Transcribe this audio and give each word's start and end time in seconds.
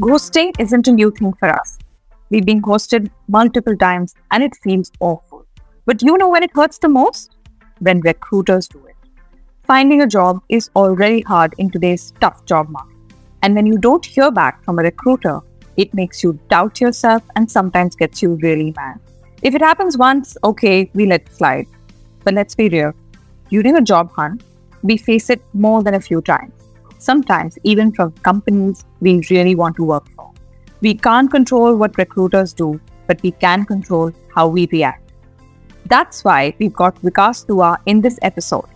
Ghosting 0.00 0.58
isn't 0.58 0.88
a 0.88 0.92
new 0.92 1.10
thing 1.10 1.34
for 1.34 1.50
us. 1.50 1.78
We've 2.30 2.46
been 2.46 2.62
ghosted 2.62 3.10
multiple 3.28 3.76
times 3.76 4.14
and 4.30 4.42
it 4.42 4.56
feels 4.62 4.90
awful. 5.00 5.44
But 5.84 6.00
you 6.00 6.16
know 6.16 6.30
when 6.30 6.42
it 6.42 6.50
hurts 6.54 6.78
the 6.78 6.88
most? 6.88 7.36
When 7.80 8.00
recruiters 8.00 8.68
do 8.68 8.82
it. 8.86 8.96
Finding 9.64 10.00
a 10.00 10.06
job 10.06 10.40
is 10.48 10.70
already 10.76 11.20
hard 11.20 11.54
in 11.58 11.70
today's 11.70 12.14
tough 12.22 12.42
job 12.46 12.70
market. 12.70 12.96
And 13.42 13.54
when 13.54 13.66
you 13.66 13.76
don't 13.76 14.04
hear 14.04 14.30
back 14.30 14.64
from 14.64 14.78
a 14.78 14.82
recruiter, 14.82 15.40
it 15.76 15.92
makes 15.92 16.22
you 16.22 16.40
doubt 16.48 16.80
yourself 16.80 17.22
and 17.36 17.50
sometimes 17.50 17.94
gets 17.94 18.22
you 18.22 18.38
really 18.42 18.72
mad. 18.74 18.98
If 19.42 19.54
it 19.54 19.60
happens 19.60 19.98
once, 19.98 20.38
okay, 20.42 20.90
we 20.94 21.04
let 21.04 21.20
it 21.20 21.36
slide. 21.36 21.66
But 22.24 22.32
let's 22.32 22.54
be 22.54 22.70
real. 22.70 22.94
During 23.50 23.76
a 23.76 23.82
job 23.82 24.10
hunt, 24.12 24.42
we 24.82 24.96
face 24.96 25.28
it 25.28 25.42
more 25.52 25.82
than 25.82 25.92
a 25.92 26.00
few 26.00 26.22
times 26.22 26.61
sometimes 27.02 27.58
even 27.64 27.92
from 27.92 28.12
companies 28.28 28.84
we 29.00 29.20
really 29.30 29.54
want 29.54 29.76
to 29.76 29.84
work 29.84 30.08
for. 30.16 30.30
We 30.80 30.94
can't 30.94 31.30
control 31.30 31.76
what 31.76 31.98
recruiters 31.98 32.52
do, 32.52 32.80
but 33.06 33.22
we 33.22 33.32
can 33.32 33.64
control 33.64 34.12
how 34.34 34.48
we 34.48 34.68
react. 34.72 35.12
That's 35.86 36.24
why 36.24 36.54
we've 36.58 36.72
got 36.72 37.00
Vikas 37.02 37.46
Dua 37.46 37.78
in 37.86 38.00
this 38.00 38.18
episode. 38.22 38.66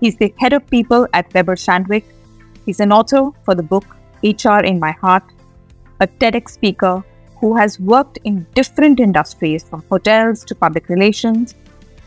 He's 0.00 0.16
the 0.16 0.32
head 0.38 0.52
of 0.52 0.66
people 0.68 1.06
at 1.12 1.32
Weber 1.34 1.56
Shandwick. 1.56 2.04
He's 2.64 2.80
an 2.80 2.92
author 2.92 3.30
for 3.44 3.54
the 3.54 3.62
book 3.62 3.84
HR 4.22 4.60
in 4.70 4.78
My 4.78 4.92
Heart, 4.92 5.24
a 6.00 6.06
TEDx 6.06 6.50
speaker 6.50 7.04
who 7.40 7.56
has 7.56 7.78
worked 7.80 8.18
in 8.24 8.46
different 8.54 9.00
industries 9.00 9.62
from 9.62 9.82
hotels 9.90 10.44
to 10.44 10.54
public 10.54 10.88
relations 10.88 11.54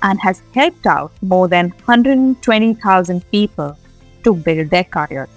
and 0.04 0.20
has 0.20 0.42
helped 0.54 0.86
out 0.86 1.12
more 1.22 1.48
than 1.48 1.70
120,000 1.86 3.32
people 3.32 3.78
to 4.24 4.34
build 4.36 4.70
their 4.70 4.84
careers. 4.84 5.30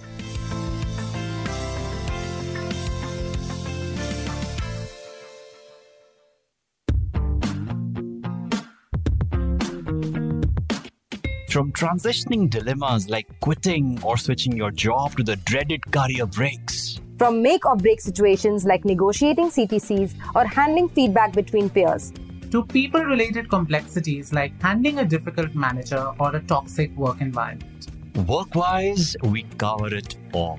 From 11.49 11.73
transitioning 11.73 12.51
dilemmas 12.51 13.09
like 13.09 13.29
quitting 13.41 14.01
or 14.03 14.17
switching 14.17 14.57
your 14.57 14.73
job 14.73 15.17
to 15.17 15.23
the 15.23 15.37
dreaded 15.37 15.81
career 15.93 16.27
breaks. 16.27 17.01
From 17.19 17.41
make 17.41 17.65
or 17.65 17.77
break 17.77 18.01
situations 18.01 18.65
like 18.65 18.85
negotiating 18.85 19.51
CTCs 19.51 20.15
or 20.35 20.45
handling 20.45 20.89
feedback 20.89 21.33
between 21.33 21.71
peers. 21.71 22.13
To 22.51 22.65
people 22.65 23.01
related 23.01 23.49
complexities 23.49 24.33
like 24.33 24.61
handling 24.61 24.99
a 24.99 25.05
difficult 25.05 25.55
manager 25.55 26.13
or 26.19 26.35
a 26.35 26.43
toxic 26.43 26.95
work 26.97 27.21
environment. 27.21 27.87
Workwise, 28.15 29.15
we 29.31 29.45
cover 29.57 29.95
it 29.95 30.17
all. 30.33 30.59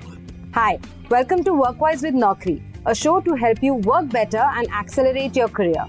Hi, 0.53 0.79
welcome 1.09 1.43
to 1.43 1.51
Workwise 1.51 2.01
with 2.01 2.13
Naukri, 2.13 2.61
a 2.85 2.95
show 2.95 3.19
to 3.19 3.35
help 3.35 3.61
you 3.61 3.75
work 3.75 4.09
better 4.09 4.43
and 4.55 4.67
accelerate 4.71 5.35
your 5.35 5.49
career. 5.49 5.85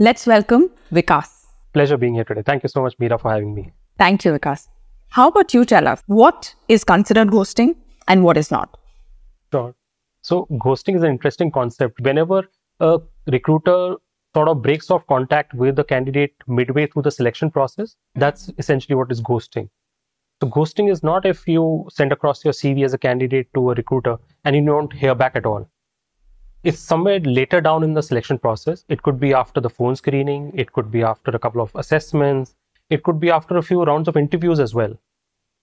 Let's 0.00 0.28
welcome 0.28 0.70
Vikas. 0.92 1.28
Pleasure 1.72 1.96
being 1.96 2.14
here 2.14 2.22
today. 2.22 2.42
Thank 2.42 2.62
you 2.62 2.68
so 2.68 2.82
much, 2.82 2.96
Meera, 2.98 3.20
for 3.20 3.32
having 3.32 3.52
me. 3.52 3.72
Thank 3.98 4.24
you, 4.24 4.30
Vikas. 4.30 4.68
How 5.08 5.26
about 5.26 5.52
you 5.52 5.64
tell 5.64 5.88
us 5.88 6.04
what 6.06 6.54
is 6.68 6.84
considered 6.84 7.28
ghosting 7.28 7.74
and 8.06 8.22
what 8.22 8.36
is 8.36 8.52
not? 8.52 8.78
Sure. 9.50 9.74
So, 10.22 10.46
ghosting 10.52 10.94
is 10.94 11.02
an 11.02 11.10
interesting 11.10 11.50
concept. 11.50 12.00
Whenever 12.00 12.44
a 12.78 13.00
recruiter 13.26 13.96
sort 14.36 14.46
of 14.46 14.62
breaks 14.62 14.88
off 14.88 15.04
contact 15.08 15.52
with 15.52 15.74
the 15.74 15.82
candidate 15.82 16.32
midway 16.46 16.86
through 16.86 17.02
the 17.02 17.10
selection 17.10 17.50
process, 17.50 17.96
that's 18.14 18.52
essentially 18.56 18.94
what 18.94 19.10
is 19.10 19.20
ghosting. 19.20 19.68
So, 20.40 20.48
ghosting 20.48 20.92
is 20.92 21.02
not 21.02 21.26
if 21.26 21.48
you 21.48 21.88
send 21.90 22.12
across 22.12 22.44
your 22.44 22.52
CV 22.52 22.84
as 22.84 22.94
a 22.94 22.98
candidate 22.98 23.48
to 23.54 23.72
a 23.72 23.74
recruiter 23.74 24.16
and 24.44 24.54
you 24.54 24.64
don't 24.64 24.92
hear 24.92 25.16
back 25.16 25.34
at 25.34 25.44
all 25.44 25.68
it's 26.64 26.78
somewhere 26.78 27.20
later 27.20 27.60
down 27.60 27.82
in 27.82 27.94
the 27.94 28.02
selection 28.02 28.38
process. 28.38 28.84
It 28.88 29.02
could 29.02 29.20
be 29.20 29.32
after 29.32 29.60
the 29.60 29.70
phone 29.70 29.96
screening, 29.96 30.52
it 30.54 30.72
could 30.72 30.90
be 30.90 31.02
after 31.02 31.30
a 31.30 31.38
couple 31.38 31.60
of 31.60 31.70
assessments, 31.74 32.54
it 32.90 33.02
could 33.02 33.20
be 33.20 33.30
after 33.30 33.56
a 33.56 33.62
few 33.62 33.82
rounds 33.82 34.08
of 34.08 34.16
interviews 34.16 34.60
as 34.60 34.74
well. 34.74 34.94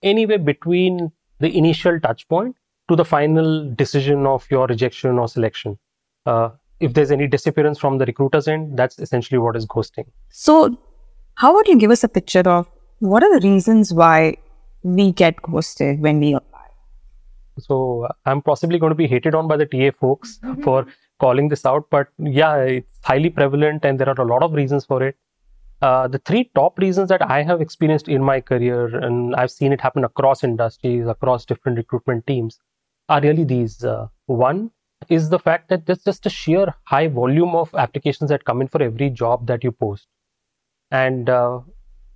Anywhere 0.02 0.38
between 0.38 1.12
the 1.40 1.56
initial 1.56 2.00
touch 2.00 2.28
point 2.28 2.56
to 2.88 2.96
the 2.96 3.04
final 3.04 3.70
decision 3.74 4.26
of 4.26 4.46
your 4.50 4.66
rejection 4.66 5.18
or 5.18 5.28
selection. 5.28 5.78
Uh, 6.24 6.50
if 6.80 6.94
there's 6.94 7.10
any 7.10 7.26
disappearance 7.26 7.78
from 7.78 7.98
the 7.98 8.04
recruiter's 8.04 8.48
end, 8.48 8.76
that's 8.76 8.98
essentially 8.98 9.38
what 9.38 9.56
is 9.56 9.66
ghosting. 9.66 10.06
So, 10.28 10.78
how 11.34 11.54
would 11.54 11.66
you 11.68 11.76
give 11.78 11.90
us 11.90 12.04
a 12.04 12.08
picture 12.08 12.48
of 12.48 12.68
what 12.98 13.22
are 13.22 13.38
the 13.38 13.46
reasons 13.46 13.92
why 13.92 14.36
we 14.82 15.12
get 15.12 15.40
ghosted 15.42 16.00
when 16.00 16.20
we 16.20 16.36
so 17.58 18.08
I'm 18.24 18.42
possibly 18.42 18.78
going 18.78 18.90
to 18.90 18.96
be 18.96 19.06
hated 19.06 19.34
on 19.34 19.48
by 19.48 19.56
the 19.56 19.66
TA 19.66 19.90
folks 19.98 20.38
mm-hmm. 20.42 20.62
for 20.62 20.86
calling 21.18 21.48
this 21.48 21.64
out, 21.64 21.88
but 21.90 22.08
yeah, 22.18 22.56
it's 22.56 22.98
highly 23.02 23.30
prevalent 23.30 23.84
and 23.84 23.98
there 23.98 24.08
are 24.08 24.20
a 24.20 24.26
lot 24.26 24.42
of 24.42 24.52
reasons 24.52 24.84
for 24.84 25.02
it. 25.02 25.16
Uh, 25.82 26.08
the 26.08 26.18
three 26.18 26.50
top 26.54 26.78
reasons 26.78 27.08
that 27.08 27.22
I 27.30 27.42
have 27.42 27.60
experienced 27.60 28.08
in 28.08 28.22
my 28.22 28.40
career, 28.40 28.96
and 28.98 29.34
I've 29.36 29.50
seen 29.50 29.72
it 29.72 29.80
happen 29.80 30.04
across 30.04 30.42
industries, 30.42 31.06
across 31.06 31.44
different 31.44 31.76
recruitment 31.76 32.26
teams, 32.26 32.58
are 33.08 33.20
really 33.20 33.44
these. 33.44 33.84
Uh, 33.84 34.08
one 34.24 34.70
is 35.08 35.28
the 35.28 35.38
fact 35.38 35.68
that 35.68 35.84
there's 35.84 36.02
just 36.02 36.24
a 36.24 36.30
sheer 36.30 36.74
high 36.84 37.08
volume 37.08 37.54
of 37.54 37.74
applications 37.74 38.30
that 38.30 38.44
come 38.44 38.62
in 38.62 38.68
for 38.68 38.82
every 38.82 39.10
job 39.10 39.46
that 39.46 39.62
you 39.62 39.70
post. 39.70 40.06
And 40.90 41.28
uh, 41.28 41.60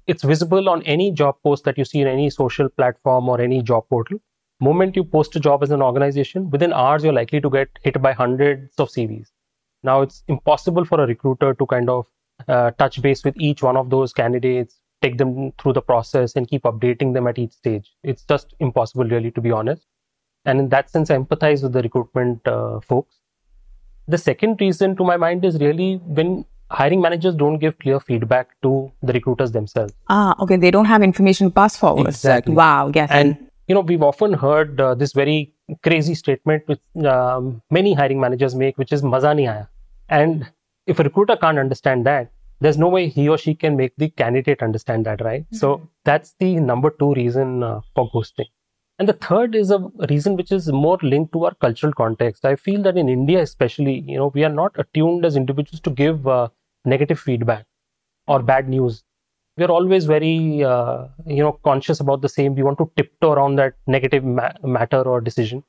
it's 0.06 0.24
visible 0.24 0.68
on 0.68 0.82
any 0.84 1.12
job 1.12 1.36
post 1.44 1.64
that 1.64 1.76
you 1.76 1.84
see 1.84 2.00
in 2.00 2.08
any 2.08 2.30
social 2.30 2.68
platform 2.68 3.28
or 3.28 3.40
any 3.40 3.62
job 3.62 3.84
portal 3.90 4.18
moment 4.60 4.96
you 4.96 5.04
post 5.04 5.34
a 5.36 5.40
job 5.40 5.62
as 5.62 5.70
an 5.70 5.82
organization, 5.82 6.50
within 6.50 6.72
hours 6.72 7.04
you're 7.04 7.12
likely 7.12 7.40
to 7.40 7.50
get 7.50 7.68
hit 7.82 8.00
by 8.00 8.12
hundreds 8.12 8.74
of 8.78 8.88
CVs. 8.88 9.28
Now 9.82 10.02
it's 10.02 10.22
impossible 10.28 10.84
for 10.84 11.02
a 11.02 11.06
recruiter 11.06 11.54
to 11.54 11.66
kind 11.66 11.88
of 11.88 12.06
uh, 12.48 12.70
touch 12.72 13.00
base 13.02 13.24
with 13.24 13.34
each 13.38 13.62
one 13.62 13.76
of 13.76 13.90
those 13.90 14.12
candidates, 14.12 14.80
take 15.02 15.18
them 15.18 15.52
through 15.58 15.72
the 15.72 15.82
process, 15.82 16.36
and 16.36 16.48
keep 16.48 16.62
updating 16.62 17.14
them 17.14 17.26
at 17.26 17.38
each 17.38 17.52
stage. 17.52 17.92
It's 18.02 18.24
just 18.24 18.54
impossible, 18.60 19.04
really, 19.04 19.30
to 19.32 19.40
be 19.40 19.50
honest. 19.50 19.86
And 20.44 20.58
in 20.58 20.68
that 20.70 20.90
sense, 20.90 21.10
I 21.10 21.16
empathize 21.16 21.62
with 21.62 21.72
the 21.72 21.82
recruitment 21.82 22.46
uh, 22.46 22.80
folks. 22.80 23.16
The 24.08 24.18
second 24.18 24.60
reason, 24.60 24.96
to 24.96 25.04
my 25.04 25.16
mind, 25.16 25.44
is 25.44 25.58
really 25.58 25.96
when 25.96 26.44
hiring 26.70 27.00
managers 27.00 27.34
don't 27.34 27.58
give 27.58 27.78
clear 27.78 28.00
feedback 28.00 28.48
to 28.62 28.90
the 29.02 29.12
recruiters 29.12 29.52
themselves. 29.52 29.92
Ah, 30.08 30.34
okay. 30.40 30.56
They 30.56 30.70
don't 30.70 30.86
have 30.86 31.02
information 31.02 31.50
pass 31.50 31.76
forward. 31.76 32.08
Exactly. 32.08 32.54
Wow. 32.54 32.90
Yes. 32.94 33.10
And 33.10 33.49
you 33.70 33.74
know, 33.74 33.82
we've 33.82 34.02
often 34.02 34.32
heard 34.32 34.80
uh, 34.80 34.94
this 34.96 35.12
very 35.12 35.54
crazy 35.84 36.16
statement 36.16 36.64
which 36.66 36.80
um, 37.06 37.62
many 37.70 37.94
hiring 37.94 38.18
managers 38.18 38.56
make, 38.56 38.76
which 38.76 38.92
is 38.96 39.04
maza 39.04 39.28
nahi 39.28 39.44
aaya. 39.50 39.68
And 40.08 40.50
if 40.88 40.98
a 40.98 41.04
recruiter 41.04 41.36
can't 41.36 41.60
understand 41.64 42.04
that, 42.04 42.32
there's 42.60 42.78
no 42.84 42.88
way 42.88 43.02
he 43.08 43.28
or 43.28 43.38
she 43.38 43.54
can 43.54 43.76
make 43.76 43.92
the 43.96 44.08
candidate 44.22 44.64
understand 44.68 45.06
that, 45.06 45.20
right? 45.20 45.42
Mm-hmm. 45.42 45.56
So 45.58 45.88
that's 46.04 46.34
the 46.40 46.56
number 46.56 46.90
two 46.90 47.12
reason 47.14 47.62
uh, 47.62 47.80
for 47.94 48.10
ghosting. 48.10 48.48
And 48.98 49.08
the 49.08 49.18
third 49.28 49.54
is 49.54 49.70
a 49.70 49.78
reason 50.08 50.36
which 50.36 50.50
is 50.50 50.66
more 50.72 50.98
linked 51.00 51.32
to 51.34 51.44
our 51.44 51.54
cultural 51.54 51.92
context. 51.92 52.44
I 52.44 52.56
feel 52.56 52.82
that 52.82 52.98
in 52.98 53.08
India, 53.08 53.40
especially, 53.40 54.00
you 54.00 54.18
know, 54.18 54.32
we 54.34 54.42
are 54.42 54.56
not 54.62 54.72
attuned 54.84 55.24
as 55.24 55.36
individuals 55.36 55.80
to 55.82 55.90
give 55.90 56.26
uh, 56.26 56.48
negative 56.84 57.20
feedback 57.20 57.66
or 58.26 58.42
bad 58.42 58.68
news 58.68 59.04
we're 59.60 59.74
always 59.78 60.06
very 60.06 60.64
uh, 60.64 61.06
you 61.26 61.42
know 61.44 61.52
conscious 61.70 62.00
about 62.00 62.22
the 62.22 62.28
same. 62.28 62.54
We 62.54 62.62
want 62.62 62.78
to 62.78 62.90
tiptoe 62.96 63.32
around 63.32 63.56
that 63.56 63.74
negative 63.86 64.24
ma- 64.24 64.52
matter 64.62 65.02
or 65.02 65.20
decision. 65.20 65.62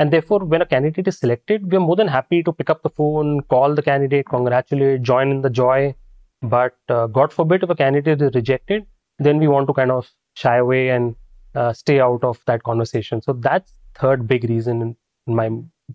And 0.00 0.12
therefore 0.12 0.40
when 0.40 0.62
a 0.62 0.66
candidate 0.66 1.08
is 1.08 1.18
selected 1.18 1.72
we're 1.72 1.80
more 1.80 1.96
than 2.00 2.10
happy 2.16 2.42
to 2.48 2.52
pick 2.52 2.70
up 2.70 2.82
the 2.82 2.90
phone 2.90 3.40
call 3.54 3.74
the 3.74 3.82
candidate 3.82 4.28
congratulate 4.34 5.02
join 5.02 5.32
in 5.32 5.42
the 5.46 5.50
joy. 5.50 5.94
But 6.42 6.76
uh, 6.88 7.06
god 7.08 7.32
forbid 7.32 7.64
if 7.64 7.70
a 7.70 7.74
candidate 7.80 8.22
is 8.26 8.34
rejected 8.34 8.86
then 9.18 9.40
we 9.44 9.48
want 9.48 9.66
to 9.70 9.74
kind 9.80 9.90
of 9.90 10.10
shy 10.34 10.56
away 10.58 10.90
and 10.90 11.16
uh, 11.56 11.72
stay 11.72 11.98
out 11.98 12.22
of 12.22 12.38
that 12.46 12.62
conversation. 12.62 13.22
So 13.22 13.32
that's 13.32 13.72
third 13.96 14.28
big 14.28 14.48
reason 14.48 14.82
in, 14.82 14.96
in 15.26 15.34
my 15.34 15.48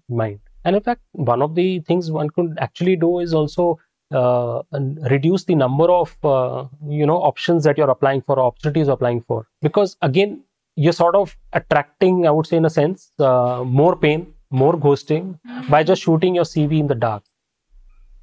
mind. 0.10 0.42
And 0.66 0.76
in 0.76 0.82
fact 0.82 1.02
one 1.14 1.42
of 1.42 1.56
the 1.56 1.80
things 1.92 2.12
one 2.12 2.30
could 2.30 2.58
actually 2.68 2.98
do 2.98 3.20
is 3.20 3.34
also 3.34 3.80
uh, 4.14 4.62
reduce 5.10 5.44
the 5.46 5.56
number 5.56 5.90
of 5.92 6.16
uh, 6.24 6.66
you 6.88 7.06
know 7.06 7.18
options 7.18 7.64
that 7.64 7.78
you're 7.78 7.90
applying 7.90 8.22
for 8.22 8.40
opportunities 8.40 8.88
applying 8.88 9.22
for. 9.22 9.48
Because 9.62 9.98
again 10.02 10.44
you're 10.76 10.94
sort 10.94 11.16
of 11.16 11.36
attracting 11.54 12.26
i 12.26 12.32
would 12.32 12.48
say 12.48 12.58
in 12.58 12.66
a 12.66 12.70
sense 12.70 13.12
uh, 13.20 13.64
more 13.64 13.96
pain 13.96 14.34
more 14.50 14.74
ghosting 14.74 15.40
by 15.70 15.84
just 15.84 16.02
shooting 16.02 16.34
your 16.36 16.46
cv 16.46 16.80
in 16.80 16.88
the 16.88 16.96
dark. 16.96 17.24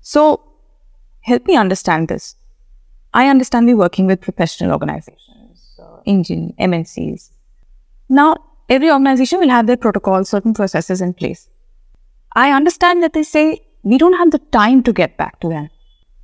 So 0.00 0.42
help 1.20 1.46
me 1.46 1.56
understand 1.56 2.08
this. 2.08 2.36
I 3.12 3.28
understand 3.28 3.66
we're 3.66 3.76
working 3.76 4.06
with 4.06 4.20
professional 4.20 4.72
organizations 4.72 5.80
uh, 5.82 6.00
engine 6.06 6.54
mncs 6.58 7.30
now 8.08 8.36
every 8.68 8.90
organization 8.90 9.40
will 9.40 9.48
have 9.48 9.66
their 9.66 9.76
protocols 9.76 10.28
certain 10.28 10.54
processes 10.54 11.00
in 11.00 11.12
place. 11.12 11.48
I 12.34 12.52
understand 12.52 13.02
that 13.02 13.12
they 13.12 13.24
say 13.24 13.60
we 13.82 13.98
don't 13.98 14.12
have 14.14 14.30
the 14.30 14.38
time 14.38 14.82
to 14.84 14.92
get 14.92 15.16
back 15.16 15.40
to 15.40 15.48
them 15.48 15.68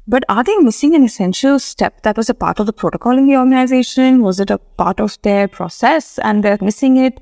But 0.09 0.23
are 0.29 0.45
they 0.45 0.57
missing 0.59 0.95
an 0.95 1.03
essential 1.03 1.59
step 1.59 2.03
that 2.03 2.17
was 2.17 2.31
a 2.31 2.35
part 2.35 2.61
of 2.61 2.67
the 2.67 2.73
protocol 2.73 3.19
in 3.19 3.27
the 3.27 3.37
organization? 3.37 4.23
Was 4.23 4.39
it 4.39 4.51
a 4.51 4.59
part 4.59 5.01
of 5.01 5.21
their 5.23 5.49
process 5.49 6.21
and 6.21 6.45
they're 6.45 6.59
missing 6.61 6.97
it? 6.97 7.21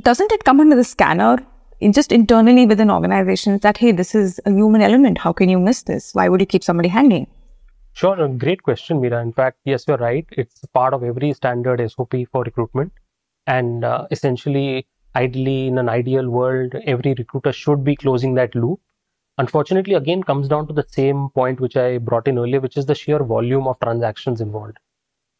Doesn't 0.00 0.32
it 0.32 0.44
come 0.44 0.58
under 0.58 0.74
the 0.74 0.84
scanner 0.84 1.36
in 1.80 1.92
just 1.92 2.12
internally 2.12 2.64
within 2.64 2.90
organizations 2.90 3.60
that, 3.60 3.76
hey, 3.76 3.92
this 3.92 4.14
is 4.14 4.40
a 4.46 4.50
human 4.50 4.80
element. 4.80 5.18
How 5.18 5.34
can 5.34 5.50
you 5.50 5.58
miss 5.58 5.82
this? 5.82 6.14
Why 6.14 6.30
would 6.30 6.40
you 6.40 6.46
keep 6.46 6.64
somebody 6.64 6.88
hanging? 6.88 7.26
Sure, 7.92 8.18
a 8.18 8.28
great 8.28 8.62
question, 8.62 9.00
Meera. 9.00 9.22
In 9.22 9.32
fact, 9.32 9.58
yes, 9.64 9.84
you're 9.86 9.98
right. 9.98 10.26
It's 10.32 10.64
part 10.72 10.94
of 10.94 11.04
every 11.04 11.34
standard 11.34 11.86
SOP 11.90 12.14
for 12.32 12.42
recruitment. 12.42 12.92
And 13.46 13.84
uh, 13.84 14.06
essentially, 14.10 14.86
ideally, 15.14 15.66
in 15.66 15.76
an 15.76 15.90
ideal 15.90 16.30
world, 16.30 16.74
every 16.86 17.14
recruiter 17.18 17.52
should 17.52 17.84
be 17.84 17.96
closing 17.96 18.32
that 18.34 18.54
loop. 18.54 18.80
Unfortunately, 19.38 19.94
again, 19.94 20.22
comes 20.22 20.48
down 20.48 20.66
to 20.68 20.72
the 20.72 20.86
same 20.88 21.28
point 21.30 21.60
which 21.60 21.76
I 21.76 21.98
brought 21.98 22.28
in 22.28 22.38
earlier, 22.38 22.60
which 22.60 22.76
is 22.76 22.86
the 22.86 22.94
sheer 22.94 23.18
volume 23.18 23.66
of 23.66 23.78
transactions 23.80 24.40
involved. 24.40 24.78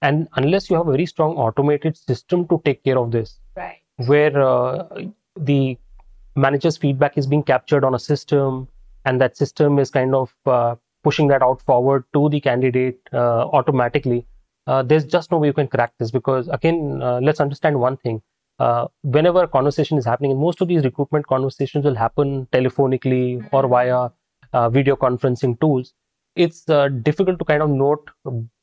And 0.02 0.28
unless 0.34 0.68
you 0.68 0.76
have 0.76 0.88
a 0.88 0.90
very 0.90 1.06
strong 1.06 1.36
automated 1.36 1.96
system 1.96 2.46
to 2.48 2.60
take 2.64 2.82
care 2.82 2.98
of 2.98 3.10
this, 3.12 3.38
right. 3.56 3.78
where 4.06 4.40
uh, 4.40 4.86
the 5.36 5.78
manager's 6.34 6.76
feedback 6.76 7.16
is 7.16 7.26
being 7.26 7.42
captured 7.44 7.84
on 7.84 7.94
a 7.94 7.98
system, 7.98 8.68
and 9.04 9.20
that 9.20 9.36
system 9.36 9.78
is 9.78 9.90
kind 9.90 10.14
of 10.14 10.34
uh, 10.46 10.74
pushing 11.04 11.28
that 11.28 11.42
out 11.42 11.62
forward 11.62 12.04
to 12.12 12.28
the 12.30 12.40
candidate 12.40 12.98
uh, 13.12 13.46
automatically. 13.52 14.26
Uh, 14.66 14.82
there's 14.82 15.04
just 15.04 15.30
no 15.30 15.38
way 15.38 15.48
you 15.48 15.52
can 15.52 15.68
crack 15.68 15.92
this 15.98 16.10
because 16.10 16.48
again, 16.48 17.00
uh, 17.02 17.20
let's 17.22 17.40
understand 17.40 17.78
one 17.78 17.96
thing. 17.98 18.22
Uh, 18.58 18.86
whenever 19.02 19.42
a 19.42 19.48
conversation 19.48 19.98
is 19.98 20.04
happening, 20.04 20.30
and 20.30 20.40
most 20.40 20.60
of 20.60 20.68
these 20.68 20.84
recruitment 20.84 21.26
conversations 21.26 21.84
will 21.84 21.94
happen 21.94 22.46
telephonically 22.52 23.46
or 23.52 23.66
via 23.66 24.08
uh, 24.52 24.68
video 24.70 24.96
conferencing 24.96 25.58
tools. 25.60 25.92
It's 26.36 26.64
difficult 27.02 27.38
to 27.38 27.44
kind 27.44 27.62
of 27.62 27.70
note 27.70 28.10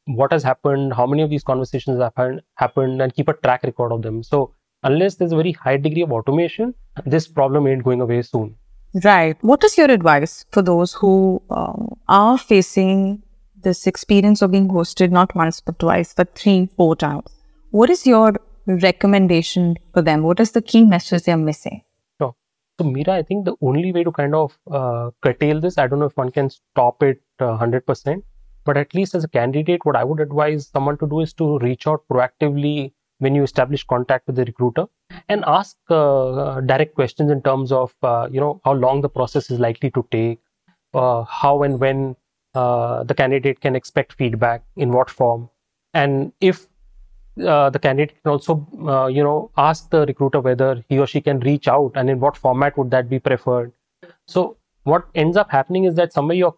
what 0.06 0.32
has 0.32 0.44
happened, 0.44 0.94
how 0.94 1.06
many 1.06 1.22
of 1.22 1.30
these 1.30 1.44
conversations 1.44 2.00
have 2.00 2.14
happened, 2.16 2.42
happened, 2.56 3.02
and 3.02 3.14
keep 3.14 3.28
a 3.28 3.34
track 3.34 3.64
record 3.64 3.92
of 3.92 4.02
them. 4.02 4.24
So 4.24 4.54
unless 4.84 5.16
there's 5.16 5.32
a 5.32 5.36
very 5.36 5.52
high 5.52 5.78
degree 5.78 6.02
of 6.02 6.12
automation, 6.12 6.74
this 7.06 7.28
problem 7.28 7.68
ain't 7.68 7.84
going 7.84 8.02
away 8.02 8.22
soon. 8.22 8.56
Right. 9.04 9.38
What 9.42 9.64
is 9.64 9.78
your 9.78 9.90
advice 9.90 10.46
for 10.52 10.62
those 10.62 10.94
who 10.94 11.42
um, 11.50 11.98
are 12.08 12.38
facing 12.38 13.24
this 13.62 13.88
experience 13.88 14.42
of 14.42 14.52
being 14.52 14.68
ghosted 14.68 15.12
not 15.12 15.34
once 15.36 15.62
but 15.62 15.80
twice, 15.80 16.14
but 16.14 16.36
three, 16.36 16.68
four 16.76 16.96
times? 16.96 17.30
What 17.70 17.90
is 17.90 18.06
your 18.06 18.34
recommendation 18.68 19.76
for 19.94 20.02
them? 20.02 20.24
What 20.24 20.40
is 20.40 20.52
the 20.52 20.62
key 20.62 20.84
message 20.84 21.24
they're 21.24 21.38
missing? 21.38 21.82
So, 22.20 22.36
so 22.80 22.86
Meera, 22.86 23.10
I 23.10 23.24
think 23.24 23.46
the 23.46 23.56
only 23.62 23.92
way 23.92 24.04
to 24.04 24.12
kind 24.12 24.36
of 24.36 24.58
uh, 24.70 25.12
curtail 25.22 25.60
this, 25.60 25.78
I 25.78 25.88
don't 25.88 26.00
know 26.00 26.06
if 26.06 26.18
one 26.18 26.32
can 26.32 26.50
stop 26.50 27.02
it 27.04 27.22
uh, 27.40 27.58
100%, 27.58 28.24
but 28.64 28.78
at 28.78 28.94
least 28.94 29.16
as 29.16 29.24
a 29.24 29.28
candidate, 29.28 29.86
what 29.86 29.96
I 29.96 30.04
would 30.04 30.20
advise 30.20 30.68
someone 30.68 30.98
to 31.00 31.08
do 31.08 31.22
is 31.22 31.34
to 31.34 31.58
reach 31.60 31.88
out 31.88 32.04
proactively 32.10 32.94
when 33.22 33.36
you 33.36 33.44
establish 33.44 33.84
contact 33.84 34.26
with 34.26 34.36
the 34.36 34.46
recruiter 34.46 34.88
and 35.30 35.44
ask 35.46 35.78
uh, 35.90 36.60
direct 36.62 36.96
questions 36.96 37.30
in 37.32 37.42
terms 37.42 37.72
of 37.72 37.94
uh, 38.02 38.28
you 38.32 38.40
know 38.40 38.60
how 38.66 38.74
long 38.74 39.02
the 39.02 39.10
process 39.10 39.52
is 39.52 39.60
likely 39.60 39.92
to 39.92 40.06
take 40.12 40.40
uh, 40.96 41.24
how 41.24 41.62
and 41.62 41.80
when 41.80 42.16
uh, 42.56 43.04
the 43.04 43.14
candidate 43.14 43.62
can 43.62 43.76
expect 43.76 44.14
feedback 44.14 44.64
in 44.76 44.92
what 44.92 45.10
form 45.10 45.50
and 45.94 46.34
if 46.42 46.68
uh, 47.46 47.70
the 47.70 47.80
candidate 47.80 48.16
can 48.24 48.32
also 48.32 48.68
uh, 48.88 49.08
you 49.08 49.24
know 49.24 49.52
ask 49.58 49.90
the 49.90 50.06
recruiter 50.06 50.40
whether 50.40 50.84
he 50.90 51.00
or 51.00 51.08
she 51.08 51.22
can 51.22 51.40
reach 51.40 51.68
out 51.68 51.92
and 51.96 52.10
in 52.10 52.20
what 52.20 52.38
format 52.38 52.78
would 52.78 52.92
that 52.92 53.10
be 53.10 53.20
preferred. 53.20 53.72
So 54.28 54.58
what 54.84 55.08
ends 55.16 55.38
up 55.38 55.52
happening 55.52 55.86
is 55.86 55.96
that 55.96 56.14
somewhere 56.14 56.38
you're 56.38 56.56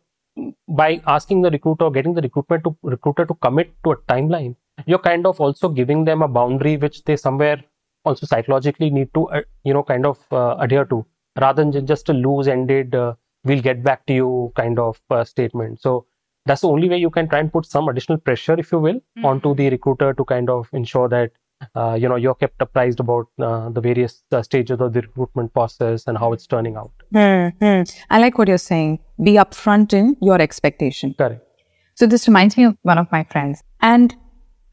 by 0.68 1.02
asking 1.06 1.42
the 1.42 1.52
recruiter 1.52 1.90
getting 1.90 2.14
the 2.14 2.22
recruitment 2.22 2.64
to 2.64 2.76
recruiter 2.82 3.26
to 3.26 3.36
commit 3.36 3.72
to 3.84 3.92
a 3.92 3.98
timeline 4.12 4.56
you're 4.88 4.98
kind 4.98 5.28
of 5.28 5.40
also 5.40 5.70
giving 5.70 6.06
them 6.06 6.24
a 6.24 6.28
boundary 6.28 6.76
which 6.76 7.04
they 7.04 7.16
somewhere 7.16 7.64
also 8.04 8.26
psychologically 8.26 8.90
need 8.90 9.14
to 9.14 9.30
uh, 9.30 9.42
you 9.64 9.74
know 9.74 9.84
kind 9.84 10.08
of 10.08 10.18
uh, 10.32 10.56
adhere 10.60 10.86
to 10.86 11.06
rather 11.40 11.64
than 11.64 11.86
just 11.86 12.10
a 12.10 12.14
loose 12.14 12.48
ended 12.48 12.96
uh, 12.96 13.14
we'll 13.44 13.62
get 13.62 13.84
back 13.84 14.06
to 14.06 14.14
you 14.14 14.52
kind 14.56 14.80
of 14.80 15.00
uh, 15.10 15.24
statement. 15.24 15.82
So 15.82 16.06
that's 16.46 16.62
the 16.62 16.68
only 16.68 16.90
way 16.90 16.98
you 16.98 17.10
can 17.10 17.28
try 17.30 17.40
and 17.40 17.52
put 17.52 17.66
some 17.66 17.88
additional 17.88 18.18
pressure 18.18 18.56
if 18.60 18.72
you 18.72 18.80
will 18.80 18.96
mm-hmm. 18.96 19.26
onto 19.26 19.56
the 19.56 19.70
recruiter 19.70 20.14
to 20.14 20.26
kind 20.26 20.50
of 20.50 20.68
ensure 20.74 21.08
that 21.10 21.32
uh, 21.76 21.94
you 21.94 22.10
know 22.10 22.16
you're 22.16 22.36
kept 22.36 22.62
apprised 22.62 23.00
about 23.00 23.28
uh, 23.40 23.70
the 23.70 23.80
various 23.82 24.24
stages 24.42 24.82
of 24.82 24.94
the 24.94 25.02
recruitment 25.02 25.54
process 25.54 26.06
and 26.08 26.18
how 26.18 26.34
it's 26.34 26.48
turning 26.48 26.76
out 26.76 26.92
mm-hmm. 27.14 27.98
i 28.10 28.20
like 28.20 28.38
what 28.38 28.48
you're 28.48 28.58
saying 28.58 29.00
be 29.24 29.34
upfront 29.34 29.94
in 29.94 30.18
your 30.22 30.42
expectation 30.42 31.14
correct 31.18 31.46
so 31.96 32.06
this 32.06 32.28
reminds 32.28 32.58
me 32.58 32.66
of 32.66 32.76
one 32.82 32.98
of 32.98 33.10
my 33.12 33.24
friends 33.24 33.64
and 33.82 34.16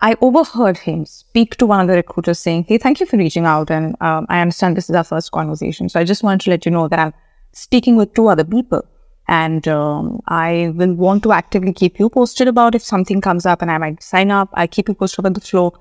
I 0.03 0.17
overheard 0.23 0.79
him 0.79 1.05
speak 1.05 1.57
to 1.57 1.67
one 1.67 1.81
of 1.81 1.89
the 1.89 1.95
recruiters 1.95 2.39
saying, 2.39 2.65
Hey, 2.69 2.79
thank 2.79 3.01
you 3.01 3.07
for 3.07 3.19
reaching 3.19 3.45
out. 3.45 3.71
And 3.71 3.97
um, 4.01 4.27
I 4.31 4.41
understand 4.41 4.77
this 4.77 4.89
is 4.89 4.97
our 4.97 5.05
first 5.05 5.31
conversation. 5.31 5.89
So 5.91 6.01
I 6.01 6.05
just 6.05 6.23
wanted 6.23 6.41
to 6.45 6.51
let 6.51 6.65
you 6.65 6.73
know 6.73 6.89
that 6.89 6.99
I'm 6.99 7.13
speaking 7.53 7.97
with 7.97 8.15
two 8.15 8.29
other 8.29 8.45
people. 8.45 8.83
And 9.31 9.67
um, 9.69 10.21
I 10.27 10.73
will 10.75 10.93
want 10.93 11.23
to 11.23 11.33
actively 11.33 11.73
keep 11.73 12.01
you 12.01 12.11
posted 12.11 12.49
about 12.49 12.75
if 12.75 12.83
something 12.83 13.21
comes 13.21 13.47
up 13.47 13.63
and 13.63 13.71
I 13.71 13.79
might 13.79 14.03
sign 14.03 14.33
up. 14.33 14.51
I'll 14.55 14.69
keep 14.69 14.89
you 14.89 14.95
posted 14.95 15.21
about 15.21 15.35
the 15.35 15.41
flow. 15.41 15.73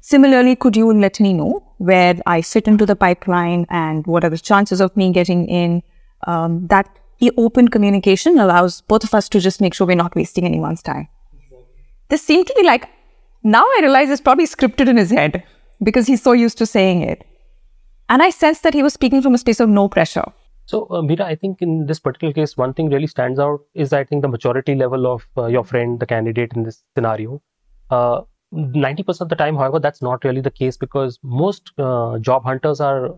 Similarly, 0.00 0.56
could 0.56 0.76
you 0.76 0.92
let 0.92 1.20
me 1.20 1.32
know 1.32 1.62
where 1.78 2.16
I 2.26 2.42
fit 2.42 2.66
into 2.66 2.84
the 2.84 2.96
pipeline 2.96 3.64
and 3.70 4.04
what 4.06 4.24
are 4.24 4.30
the 4.30 4.38
chances 4.38 4.80
of 4.80 4.96
me 4.96 5.12
getting 5.12 5.46
in? 5.48 5.84
Um, 6.26 6.66
that 6.66 6.98
open 7.38 7.68
communication 7.68 8.38
allows 8.38 8.80
both 8.82 9.04
of 9.04 9.14
us 9.14 9.28
to 9.30 9.40
just 9.40 9.60
make 9.60 9.72
sure 9.72 9.86
we're 9.86 9.96
not 9.96 10.16
wasting 10.16 10.44
anyone's 10.44 10.82
time. 10.82 11.08
This 12.08 12.22
seemed 12.22 12.48
to 12.48 12.54
be 12.56 12.64
like 12.64 12.88
now 13.44 13.62
I 13.62 13.78
realize 13.82 14.10
it's 14.10 14.20
probably 14.20 14.46
scripted 14.46 14.88
in 14.88 14.96
his 14.96 15.10
head 15.10 15.44
because 15.80 16.08
he's 16.08 16.22
so 16.22 16.32
used 16.32 16.58
to 16.58 16.66
saying 16.66 17.02
it. 17.02 17.24
And 18.08 18.20
I 18.20 18.30
sensed 18.30 18.64
that 18.64 18.74
he 18.74 18.82
was 18.82 18.94
speaking 18.94 19.22
from 19.22 19.34
a 19.34 19.38
space 19.38 19.60
of 19.60 19.68
no 19.68 19.88
pressure. 19.88 20.24
So, 20.66 20.86
uh, 20.86 21.00
Meera, 21.00 21.22
I 21.22 21.36
think 21.36 21.62
in 21.62 21.86
this 21.86 22.00
particular 22.00 22.34
case, 22.34 22.56
one 22.56 22.74
thing 22.74 22.90
really 22.90 23.06
stands 23.06 23.38
out 23.38 23.60
is 23.74 23.92
I 23.92 24.04
think 24.04 24.22
the 24.22 24.28
maturity 24.28 24.74
level 24.74 25.06
of 25.06 25.26
uh, 25.36 25.46
your 25.46 25.64
friend, 25.64 25.98
the 25.98 26.06
candidate 26.06 26.52
in 26.54 26.64
this 26.64 26.82
scenario. 26.94 27.40
Uh, 27.90 28.22
90% 28.52 29.20
of 29.20 29.28
the 29.28 29.36
time, 29.36 29.56
however, 29.56 29.78
that's 29.78 30.02
not 30.02 30.24
really 30.24 30.40
the 30.40 30.50
case 30.50 30.76
because 30.76 31.18
most 31.22 31.72
uh, 31.78 32.18
job 32.18 32.44
hunters 32.44 32.80
are 32.80 33.16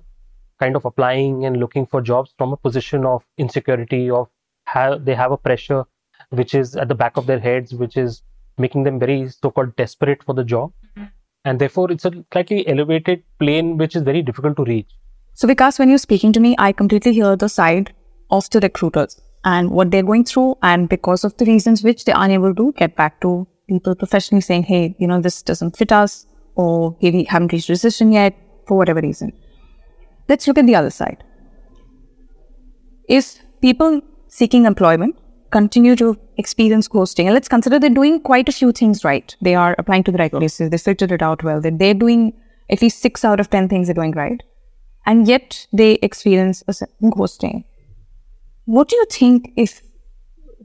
kind 0.61 0.77
of 0.77 0.85
applying 0.85 1.47
and 1.47 1.59
looking 1.59 1.87
for 1.87 2.03
jobs 2.03 2.35
from 2.37 2.53
a 2.53 2.57
position 2.57 3.07
of 3.07 3.25
insecurity, 3.39 4.11
of 4.11 4.29
have 4.65 5.05
they 5.05 5.15
have 5.15 5.33
a 5.33 5.37
pressure 5.37 5.85
which 6.31 6.55
is 6.55 6.77
at 6.77 6.89
the 6.89 6.95
back 6.95 7.17
of 7.17 7.27
their 7.27 7.39
heads, 7.39 7.73
which 7.73 7.97
is 7.97 8.23
making 8.59 8.83
them 8.83 8.99
very 8.99 9.29
so-called 9.29 9.75
desperate 9.77 10.23
for 10.23 10.35
the 10.35 10.45
job 10.45 10.73
mm-hmm. 10.97 11.07
and 11.45 11.59
therefore 11.59 11.91
it's 11.91 12.05
a 12.05 12.13
slightly 12.33 12.67
elevated 12.69 13.23
plane 13.39 13.77
which 13.77 13.97
is 13.97 14.03
very 14.03 14.23
difficult 14.23 14.57
to 14.57 14.65
reach 14.65 14.91
so 15.41 15.49
vikas 15.51 15.79
when 15.79 15.93
you're 15.93 16.05
speaking 16.05 16.33
to 16.37 16.41
me 16.45 16.55
i 16.67 16.71
completely 16.81 17.13
hear 17.19 17.35
the 17.43 17.49
side 17.49 17.93
of 18.39 18.49
the 18.55 18.61
recruiters 18.61 19.21
and 19.45 19.71
what 19.71 19.91
they're 19.91 20.09
going 20.11 20.25
through 20.31 20.49
and 20.71 20.89
because 20.95 21.25
of 21.29 21.37
the 21.37 21.47
reasons 21.51 21.85
which 21.89 22.05
they're 22.05 22.23
unable 22.27 22.55
to 22.61 22.73
get 22.81 22.97
back 22.97 23.21
to 23.21 23.31
people 23.69 23.95
professionally 23.95 24.47
saying 24.49 24.65
hey 24.71 24.83
you 24.99 25.07
know 25.13 25.21
this 25.21 25.43
doesn't 25.43 25.77
fit 25.77 25.93
us 25.93 26.27
or 26.57 26.97
hey, 27.01 27.13
we 27.13 27.25
haven't 27.25 27.53
reached 27.53 27.71
a 27.71 27.75
decision 27.75 28.11
yet 28.13 28.37
for 28.67 28.77
whatever 28.77 29.01
reason 29.01 29.33
let's 30.29 30.49
look 30.49 30.59
at 30.59 30.67
the 30.67 30.75
other 30.81 30.91
side 30.91 31.23
is 33.09 33.41
people 33.63 34.01
seeking 34.29 34.67
employment 34.67 35.17
continue 35.51 35.97
to 35.97 36.17
experience 36.37 36.89
ghosting. 36.89 37.25
And 37.25 37.35
let's 37.35 37.49
consider 37.49 37.79
they're 37.79 37.91
doing 37.91 38.21
quite 38.21 38.49
a 38.49 38.53
few 38.53 38.73
things 38.73 39.05
right. 39.05 39.35
They 39.41 39.55
are 39.55 39.75
applying 39.79 40.05
to 40.05 40.13
the 40.13 40.19
right 40.19 40.31
places. 40.31 40.71
They 40.71 40.79
filtered 40.79 41.13
it 41.13 41.23
out 41.23 41.43
well. 41.43 41.61
They're 41.61 41.95
doing 41.95 42.35
at 42.71 42.83
least 42.83 43.01
six 43.01 43.25
out 43.25 43.41
of 43.41 43.49
10 43.51 43.69
things 43.69 43.87
they're 43.87 43.95
doing 43.95 44.13
right. 44.13 44.43
And 45.09 45.27
yet 45.27 45.67
they 45.73 45.93
experience 46.03 46.63
a 46.69 46.75
ghosting. 47.03 47.65
What 48.67 48.89
do 48.89 48.97
you 48.97 49.07
think 49.11 49.53
if 49.57 49.81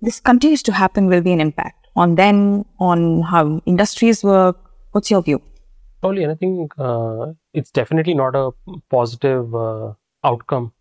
this 0.01 0.19
continues 0.19 0.61
to 0.63 0.73
happen 0.73 1.05
will 1.07 1.21
be 1.21 1.31
an 1.31 1.39
impact 1.39 1.87
on 1.95 2.15
them, 2.15 2.65
on 2.77 3.21
how 3.21 3.61
industries 3.65 4.21
work? 4.21 4.57
What's 4.91 5.09
your 5.09 5.21
view? 5.21 5.41
Probably, 6.01 6.25
I 6.27 6.35
think 6.35 6.73
uh, 6.77 7.27
it's 7.53 7.71
definitely 7.71 8.13
not 8.13 8.35
a 8.35 8.51
positive 8.89 9.55
uh, 9.55 9.93
outcome 10.25 10.73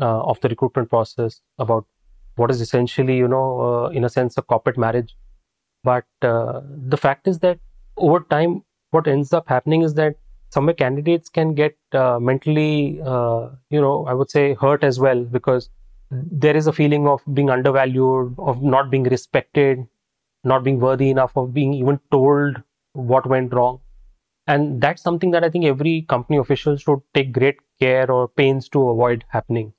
uh, 0.00 0.22
of 0.22 0.40
the 0.40 0.48
recruitment 0.48 0.88
process 0.88 1.42
about 1.58 1.84
what 2.36 2.50
is 2.50 2.62
essentially, 2.62 3.18
you 3.18 3.28
know, 3.28 3.60
uh, 3.60 3.88
in 3.90 4.04
a 4.04 4.08
sense, 4.08 4.38
a 4.38 4.42
corporate 4.42 4.78
marriage. 4.78 5.14
But 5.84 6.06
uh, 6.22 6.62
the 6.64 6.96
fact 6.96 7.28
is 7.28 7.40
that 7.40 7.58
over 7.98 8.20
time, 8.20 8.62
what 8.90 9.06
ends 9.06 9.34
up 9.34 9.46
happening 9.48 9.82
is 9.82 9.92
that 9.94 10.16
somewhere 10.50 10.74
candidates 10.74 11.28
can 11.28 11.54
get 11.54 11.76
uh, 11.92 12.18
mentally, 12.20 13.00
uh, 13.04 13.50
you 13.70 13.80
know, 13.80 14.06
I 14.06 14.14
would 14.14 14.30
say 14.30 14.54
hurt 14.54 14.84
as 14.84 15.00
well 15.00 15.24
because 15.24 15.70
there 16.10 16.56
is 16.56 16.66
a 16.66 16.72
feeling 16.72 17.08
of 17.08 17.22
being 17.34 17.50
undervalued, 17.50 18.34
of 18.38 18.62
not 18.62 18.90
being 18.90 19.04
respected, 19.04 19.86
not 20.44 20.64
being 20.64 20.80
worthy 20.80 21.10
enough, 21.10 21.36
of 21.36 21.54
being 21.54 21.74
even 21.74 22.00
told 22.10 22.62
what 22.92 23.26
went 23.26 23.52
wrong. 23.52 23.80
And 24.46 24.80
that's 24.80 25.02
something 25.02 25.32
that 25.32 25.44
I 25.44 25.50
think 25.50 25.64
every 25.64 26.02
company 26.02 26.38
official 26.38 26.76
should 26.76 27.00
take 27.14 27.32
great 27.32 27.58
care 27.80 28.10
or 28.10 28.28
pains 28.28 28.68
to 28.70 28.88
avoid 28.90 29.24
happening 29.28 29.72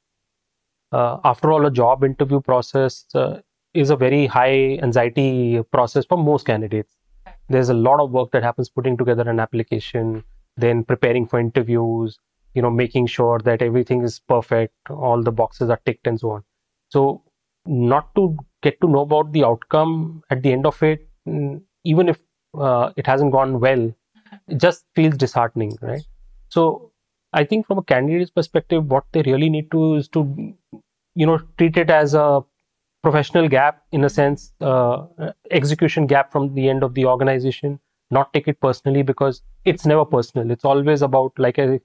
uh, 0.91 1.17
after 1.23 1.51
all, 1.51 1.65
a 1.65 1.71
job 1.71 2.03
interview 2.03 2.39
process 2.41 3.05
uh, 3.15 3.41
is 3.73 3.89
a 3.89 3.95
very 3.95 4.25
high 4.25 4.77
anxiety 4.81 5.61
process 5.71 6.05
for 6.05 6.17
most 6.17 6.45
candidates. 6.45 6.95
There's 7.49 7.69
a 7.69 7.73
lot 7.73 7.99
of 7.99 8.11
work 8.11 8.31
that 8.31 8.43
happens 8.43 8.69
putting 8.69 8.97
together 8.97 9.29
an 9.29 9.39
application, 9.39 10.23
then 10.57 10.83
preparing 10.83 11.27
for 11.27 11.39
interviews, 11.39 12.19
you 12.53 12.61
know, 12.61 12.69
making 12.71 13.07
sure 13.07 13.39
that 13.39 13.61
everything 13.61 14.03
is 14.03 14.19
perfect, 14.19 14.73
all 14.89 15.21
the 15.21 15.31
boxes 15.31 15.69
are 15.69 15.79
ticked 15.85 16.07
and 16.07 16.19
so 16.19 16.31
on. 16.31 16.43
So 16.89 17.23
not 17.65 18.13
to 18.15 18.35
get 18.63 18.79
to 18.81 18.87
know 18.87 19.01
about 19.01 19.31
the 19.31 19.43
outcome 19.43 20.23
at 20.29 20.41
the 20.41 20.51
end 20.51 20.65
of 20.65 20.81
it, 20.81 21.07
mm, 21.27 21.61
even 21.83 22.09
if 22.09 22.19
uh, 22.57 22.91
it 22.97 23.05
hasn't 23.05 23.31
gone 23.31 23.59
well, 23.59 23.93
it 24.47 24.57
just 24.57 24.85
feels 24.95 25.15
disheartening, 25.15 25.77
right? 25.81 26.01
So 26.49 26.91
I 27.33 27.43
think 27.43 27.67
from 27.67 27.77
a 27.77 27.83
candidate's 27.83 28.31
perspective, 28.31 28.85
what 28.85 29.05
they 29.11 29.21
really 29.21 29.49
need 29.49 29.69
to 29.71 29.95
is 29.95 30.07
to, 30.09 30.53
you 31.15 31.25
know, 31.25 31.39
treat 31.57 31.77
it 31.77 31.89
as 31.89 32.13
a 32.13 32.41
professional 33.03 33.47
gap 33.47 33.83
in 33.91 34.03
a 34.03 34.09
sense, 34.09 34.53
uh, 34.61 35.05
execution 35.51 36.07
gap 36.07 36.31
from 36.31 36.53
the 36.55 36.69
end 36.69 36.83
of 36.83 36.93
the 36.93 37.05
organization. 37.05 37.79
Not 38.09 38.33
take 38.33 38.47
it 38.47 38.59
personally 38.61 39.01
because 39.01 39.41
it's 39.65 39.85
never 39.85 40.05
personal. 40.05 40.49
It's 40.51 40.65
always 40.65 41.01
about, 41.01 41.33
like 41.37 41.59
I 41.59 41.79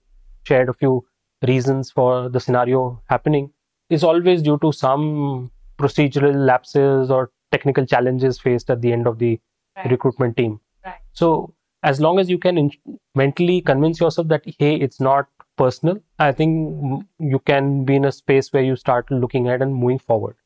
shared 0.45 0.69
a 0.69 0.73
few 0.73 1.05
reasons 1.47 1.91
for 1.91 2.29
the 2.29 2.41
scenario 2.41 3.03
happening, 3.09 3.51
is 3.91 4.05
always 4.05 4.43
due 4.43 4.59
to 4.59 4.73
some 4.73 5.51
procedural 5.79 6.35
lapses 6.35 7.11
or 7.11 7.31
technical 7.51 7.85
challenges 7.85 8.39
faced 8.39 8.71
at 8.71 8.81
the 8.81 8.93
end 8.93 9.07
of 9.07 9.19
the 9.19 9.41
right. 9.77 9.91
recruitment 9.91 10.37
team. 10.37 10.61
Right. 10.85 10.95
So 11.13 11.55
as 11.83 12.01
long 12.01 12.19
as 12.19 12.31
you 12.31 12.39
can 12.39 12.57
in- 12.57 12.71
mentally 13.15 13.61
convince 13.61 14.01
yourself 14.01 14.29
that 14.29 14.43
hey, 14.59 14.77
it's 14.77 15.01
not 15.01 15.27
personal, 15.57 15.99
I 16.19 16.33
think 16.33 17.05
you 17.19 17.39
can 17.41 17.85
be 17.85 17.97
in 17.97 18.05
a 18.05 18.13
space 18.13 18.53
where 18.53 18.63
you 18.63 18.77
start 18.77 19.11
looking 19.11 19.49
at 19.49 19.61
and 19.61 19.75
moving 19.75 19.99
forward. 19.99 20.37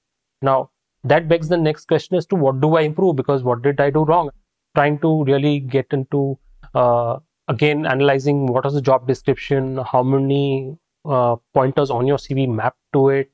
Now 0.42 0.70
that 1.04 1.28
begs 1.28 1.48
the 1.48 1.56
next 1.56 1.86
question 1.86 2.16
as 2.16 2.26
to 2.26 2.36
what 2.36 2.60
do 2.60 2.76
I 2.76 2.80
improve 2.82 3.16
because 3.16 3.42
what 3.42 3.62
did 3.62 3.80
I 3.80 3.90
do 3.90 4.04
wrong? 4.04 4.30
Trying 4.76 4.98
to 5.00 5.24
really 5.24 5.58
get 5.60 5.86
into 5.98 6.38
uh, 6.74 7.18
again 7.48 7.86
analyzing 7.86 8.46
what 8.46 8.66
is 8.66 8.74
the 8.74 8.82
job 8.88 9.06
description, 9.08 9.78
how 9.92 10.02
many 10.02 10.76
uh, 11.04 11.36
pointers 11.54 11.90
on 11.90 12.06
your 12.06 12.18
CV 12.18 12.48
map 12.48 12.76
to 12.92 13.08
it, 13.08 13.30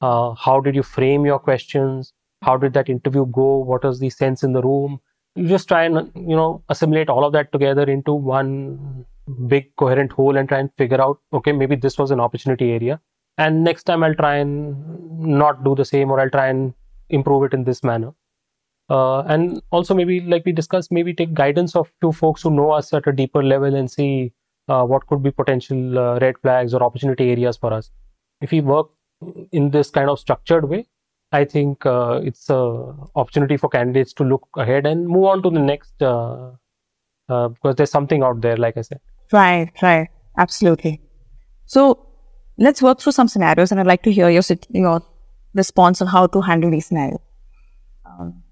uh, 0.00 0.34
how 0.34 0.60
did 0.60 0.74
you 0.74 0.82
frame 0.82 1.26
your 1.26 1.38
questions, 1.38 2.12
how 2.42 2.56
did 2.56 2.72
that 2.74 2.88
interview 2.88 3.26
go, 3.26 3.58
what 3.58 3.84
was 3.84 4.00
the 4.00 4.10
sense 4.10 4.42
in 4.42 4.52
the 4.52 4.62
room. 4.62 5.00
You 5.34 5.46
just 5.46 5.68
try 5.68 5.84
and 5.84 6.10
you 6.14 6.34
know 6.34 6.62
assimilate 6.70 7.10
all 7.10 7.24
of 7.24 7.32
that 7.34 7.52
together 7.52 7.82
into 7.82 8.14
one 8.14 9.04
big 9.48 9.74
coherent 9.76 10.12
whole 10.12 10.36
and 10.36 10.48
try 10.48 10.58
and 10.58 10.70
figure 10.78 11.00
out 11.00 11.18
okay 11.32 11.52
maybe 11.52 11.76
this 11.76 11.98
was 11.98 12.10
an 12.10 12.20
opportunity 12.20 12.70
area 12.72 13.00
and 13.38 13.64
next 13.64 13.84
time 13.84 14.04
i'll 14.04 14.14
try 14.14 14.36
and 14.36 14.76
not 15.18 15.64
do 15.64 15.74
the 15.74 15.84
same 15.84 16.10
or 16.10 16.20
i'll 16.20 16.30
try 16.30 16.46
and 16.46 16.72
improve 17.10 17.42
it 17.42 17.52
in 17.52 17.64
this 17.64 17.82
manner 17.82 18.12
uh, 18.88 19.20
and 19.22 19.62
also 19.70 19.94
maybe 19.94 20.20
like 20.20 20.44
we 20.44 20.52
discussed 20.52 20.92
maybe 20.92 21.12
take 21.14 21.34
guidance 21.34 21.74
of 21.74 21.90
few 22.00 22.12
folks 22.12 22.42
who 22.42 22.50
know 22.50 22.70
us 22.70 22.92
at 22.92 23.06
a 23.06 23.12
deeper 23.12 23.42
level 23.42 23.74
and 23.74 23.90
see 23.90 24.32
uh, 24.68 24.84
what 24.84 25.06
could 25.06 25.22
be 25.22 25.30
potential 25.30 25.98
uh, 25.98 26.18
red 26.18 26.36
flags 26.42 26.74
or 26.74 26.82
opportunity 26.82 27.30
areas 27.30 27.56
for 27.56 27.72
us. 27.72 27.90
If 28.40 28.50
we 28.50 28.60
work 28.60 28.88
in 29.52 29.70
this 29.70 29.90
kind 29.90 30.10
of 30.10 30.18
structured 30.18 30.68
way 30.68 30.86
i 31.32 31.44
think 31.44 31.84
uh, 31.86 32.20
it's 32.22 32.48
a 32.50 32.60
opportunity 33.14 33.56
for 33.56 33.68
candidates 33.68 34.12
to 34.12 34.24
look 34.24 34.46
ahead 34.56 34.86
and 34.86 35.08
move 35.08 35.24
on 35.24 35.42
to 35.42 35.50
the 35.50 35.58
next 35.58 36.02
uh, 36.02 36.50
uh, 37.28 37.48
because 37.48 37.74
there's 37.76 37.90
something 37.90 38.22
out 38.22 38.40
there 38.40 38.56
like 38.56 38.76
i 38.76 38.82
said. 38.82 39.00
Right 39.32 39.72
right. 39.82 40.08
Absolutely. 40.38 41.00
So 41.64 42.06
let's 42.58 42.82
work 42.82 43.00
through 43.00 43.12
some 43.12 43.28
scenarios 43.28 43.72
and 43.72 43.80
I'd 43.80 43.86
like 43.86 44.02
to 44.02 44.12
hear 44.12 44.28
your, 44.30 44.42
your 44.70 45.02
response 45.54 46.00
on 46.00 46.08
how 46.08 46.26
to 46.28 46.40
handle 46.40 46.70
these 46.70 46.86
scenarios. 46.86 47.20
Um, 48.04 48.42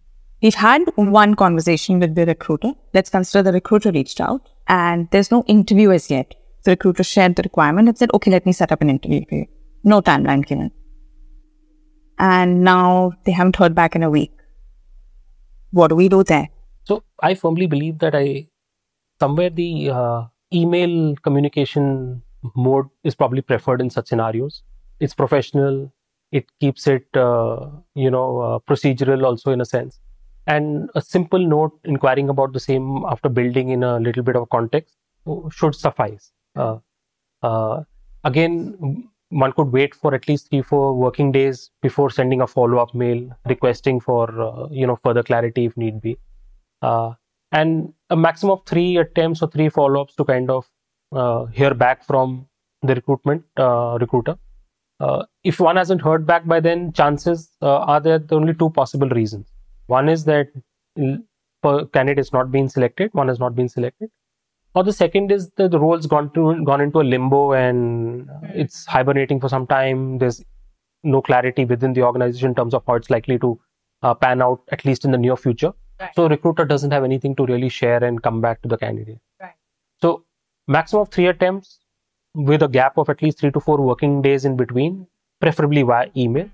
we've 0.45 0.55
had 0.55 0.83
one 0.97 1.35
conversation 1.35 1.99
with 1.99 2.15
the 2.15 2.27
recruiter. 2.27 2.73
Let's 2.93 3.09
consider 3.09 3.43
the 3.43 3.53
recruiter 3.53 3.91
reached 3.91 4.21
out 4.21 4.47
and 4.69 5.09
there's 5.11 5.31
no 5.31 5.43
interview 5.47 5.91
as 5.91 6.11
yet. 6.11 6.35
The 6.65 6.73
recruiter 6.73 7.03
shared 7.03 7.37
the 7.37 7.43
requirement 7.43 7.89
and 7.89 7.97
said, 7.97 8.11
okay, 8.13 8.31
let 8.31 8.45
me 8.45 8.53
set 8.53 8.71
up 8.71 8.83
an 8.83 8.91
interview 8.91 9.25
for 9.27 9.37
you. 9.37 9.47
No 9.85 10.03
timeline 10.03 10.45
given. 10.45 10.71
And 12.19 12.63
now 12.63 13.13
they 13.25 13.33
haven't 13.33 13.57
heard 13.57 13.75
back 13.75 13.97
in 13.97 14.03
a 14.03 14.11
week. 14.11 14.33
What 15.71 15.89
do 15.89 15.95
we 15.97 16.11
do 16.11 16.23
there? 16.23 16.49
So 16.85 17.03
I 17.21 17.35
firmly 17.35 17.67
believe 17.67 17.99
that 18.01 18.15
I 18.15 18.49
somewhere 19.21 19.51
the 19.51 19.91
uh, 19.91 20.25
email 20.53 21.17
communication 21.17 22.23
mode 22.55 22.87
is 23.03 23.15
probably 23.15 23.41
preferred 23.41 23.81
in 23.81 23.89
such 23.89 24.09
scenarios. 24.09 24.63
It's 25.01 25.15
professional. 25.15 25.91
It 26.33 26.47
keeps 26.61 26.87
it, 26.87 27.07
uh, 27.15 27.69
you 27.95 28.11
know, 28.11 28.41
uh, 28.41 28.59
procedural 28.71 29.25
also 29.25 29.51
in 29.51 29.63
a 29.63 29.65
sense. 29.65 30.01
And 30.47 30.91
a 30.95 31.01
simple 31.01 31.39
note 31.39 31.73
inquiring 31.85 32.29
about 32.29 32.53
the 32.53 32.61
same 32.61 33.03
after 33.09 33.29
building 33.29 33.71
in 33.71 33.83
a 33.83 33.99
little 33.99 34.23
bit 34.23 34.37
of 34.37 34.51
context 34.51 34.95
should 35.51 35.75
suffice. 35.75 36.33
Uh, 36.55 36.79
uh, 37.43 37.83
again, 38.25 39.09
one 39.31 39.53
could 39.53 39.73
wait 39.73 39.95
for 39.95 40.15
at 40.15 40.29
least 40.29 40.51
three, 40.51 40.61
four 40.61 40.95
working 40.95 41.33
days 41.33 41.71
before 41.81 42.11
sending 42.11 42.43
a 42.43 42.47
follow-up 42.47 42.95
mail 42.95 43.27
requesting 43.47 44.01
for, 44.01 44.29
uh, 44.41 44.69
you 44.71 44.87
know, 44.87 44.97
further 45.03 45.23
clarity 45.23 45.65
if 45.65 45.77
need 45.79 46.01
be. 46.03 46.19
Uh, 46.83 47.15
and 47.53 47.95
a 48.11 48.17
maximum 48.17 48.53
of 48.53 48.67
three 48.67 48.99
attempts 48.99 49.41
or 49.41 49.49
three 49.49 49.71
follow-ups 49.71 50.15
to 50.15 50.25
kind 50.25 50.51
of 50.51 50.69
uh, 51.13 51.47
hear 51.47 51.73
back 51.73 52.05
from 52.05 52.47
the 52.83 52.95
recruitment 52.95 53.43
uh, 53.57 53.97
recruiter. 53.99 54.37
If 55.43 55.61
one 55.61 55.77
hasn't 55.77 56.01
heard 56.01 56.27
back 56.27 56.47
by 56.47 56.61
then, 56.61 56.93
chances 56.93 57.51
are 57.61 58.01
there 58.01 58.19
the 58.19 58.37
only 58.37 58.55
two 58.55 58.71
possible 58.71 59.09
reasons. 59.09 59.54
One 59.87 60.09
is 60.09 60.25
that 60.25 60.49
candidate 60.95 62.19
is 62.19 62.33
not 62.33 62.51
being 62.51 62.69
selected, 62.69 63.13
one 63.13 63.29
has 63.29 63.39
not 63.39 63.55
been 63.55 63.69
selected, 63.69 64.11
or 64.75 64.85
the 64.85 64.93
second 64.93 65.31
is 65.31 65.51
that 65.57 65.71
the 65.71 65.79
role's 65.79 66.07
gone 66.07 66.33
to 66.35 66.63
gone 66.65 66.81
into 66.81 67.01
a 67.01 67.03
limbo 67.03 67.53
and 67.53 68.29
it's 68.55 68.87
hibernating 68.87 69.41
for 69.41 69.49
some 69.49 69.67
time. 69.67 70.19
There's 70.19 70.43
no 71.03 71.23
clarity 71.23 71.65
within 71.65 71.93
the 71.93 72.03
organization 72.03 72.49
in 72.49 72.55
terms 72.55 72.75
of 72.75 72.83
how 72.87 72.95
it's 72.95 73.11
likely 73.11 73.39
to 73.39 73.61
uh, 74.03 74.15
pan 74.15 74.43
out, 74.43 74.63
at 74.71 74.85
least 74.85 75.05
in 75.05 75.11
the 75.11 75.19
near 75.19 75.37
future. 75.37 75.73
Right. 76.01 76.11
So 76.17 76.29
recruiter 76.29 76.65
doesn't 76.65 76.91
have 76.91 77.05
anything 77.05 77.37
to 77.37 77.47
really 77.47 77.69
share 77.69 78.03
and 78.03 78.23
come 78.23 78.41
back 78.41 78.63
to 78.63 78.69
the 78.69 78.77
candidate. 78.77 79.19
Right. 79.41 79.53
So 80.03 80.25
maximum 80.67 81.03
of 81.03 81.11
three 81.11 81.27
attempts 81.27 81.79
with 82.35 82.63
a 82.63 82.69
gap 82.69 82.99
of 82.99 83.09
at 83.09 83.23
least 83.23 83.39
three 83.39 83.53
to 83.53 83.61
four 83.61 83.81
working 83.81 84.23
days 84.23 84.45
in 84.45 84.57
between, 84.57 85.07
preferably 85.41 85.83
via 85.83 86.09
email. 86.17 86.51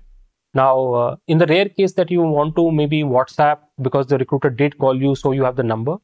Now, 0.53 0.93
uh, 0.93 1.15
in 1.27 1.37
the 1.37 1.45
rare 1.45 1.69
case 1.69 1.93
that 1.93 2.11
you 2.11 2.21
want 2.21 2.55
to 2.57 2.71
maybe 2.71 3.03
WhatsApp 3.03 3.59
because 3.81 4.07
the 4.07 4.17
recruiter 4.17 4.49
did 4.49 4.77
call 4.77 5.01
you, 5.01 5.15
so 5.15 5.31
you 5.31 5.43
have 5.43 5.55
the 5.55 5.63
number. 5.63 5.97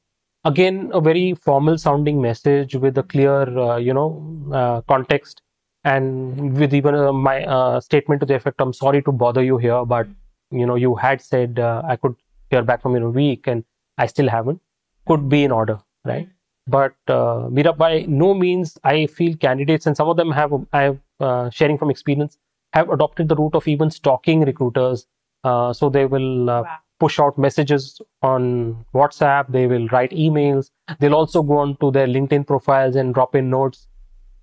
Again, 0.45 0.89
a 0.93 1.01
very 1.01 1.33
formal 1.33 1.77
sounding 1.77 2.21
message 2.21 2.75
with 2.75 2.97
a 2.97 3.03
clear, 3.03 3.57
uh, 3.57 3.77
you 3.77 3.93
know, 3.93 4.23
uh, 4.53 4.81
context 4.81 5.41
and 5.83 6.57
with 6.57 6.73
even 6.73 6.95
my 7.15 7.43
uh, 7.43 7.79
statement 7.81 8.21
to 8.21 8.25
the 8.25 8.35
effect, 8.35 8.61
"I'm 8.61 8.73
sorry 8.73 9.01
to 9.03 9.11
bother 9.11 9.43
you 9.43 9.57
here, 9.57 9.83
but 9.85 10.07
you 10.51 10.65
know, 10.65 10.75
you 10.75 10.95
had 10.95 11.21
said 11.21 11.59
uh, 11.59 11.81
I 11.85 11.97
could 11.97 12.15
hear 12.49 12.61
back 12.63 12.81
from 12.81 12.91
you 12.91 12.97
in 12.97 13.03
a 13.03 13.09
week, 13.09 13.47
and 13.47 13.65
I 13.97 14.07
still 14.07 14.29
haven't." 14.29 14.61
Could 15.07 15.29
be 15.29 15.43
in 15.43 15.51
order, 15.51 15.79
right? 16.05 16.27
but 16.67 16.93
uh, 17.07 17.47
Meera, 17.49 17.75
by 17.75 18.05
no 18.07 18.33
means 18.33 18.77
I 18.83 19.07
feel 19.07 19.35
candidates, 19.37 19.85
and 19.85 19.95
some 19.95 20.09
of 20.09 20.17
them 20.17 20.31
have, 20.31 20.51
I 20.73 20.81
have 21.21 21.53
sharing 21.53 21.77
from 21.77 21.89
experience, 21.89 22.37
have 22.77 22.89
adopted 22.89 23.29
the 23.29 23.35
route 23.35 23.55
of 23.55 23.67
even 23.67 23.91
stalking 23.91 24.41
recruiters. 24.41 25.05
Uh, 25.43 25.73
so 25.73 25.89
they 25.89 26.05
will 26.05 26.49
uh, 26.49 26.61
wow. 26.61 26.77
push 26.99 27.19
out 27.19 27.37
messages 27.37 28.01
on 28.21 28.85
WhatsApp, 28.93 29.51
they 29.51 29.67
will 29.67 29.87
write 29.89 30.11
emails, 30.11 30.71
they'll 30.99 31.15
also 31.15 31.43
go 31.43 31.57
on 31.57 31.77
to 31.77 31.91
their 31.91 32.07
LinkedIn 32.07 32.47
profiles 32.47 32.95
and 32.95 33.13
drop 33.13 33.35
in 33.35 33.49
notes. 33.49 33.87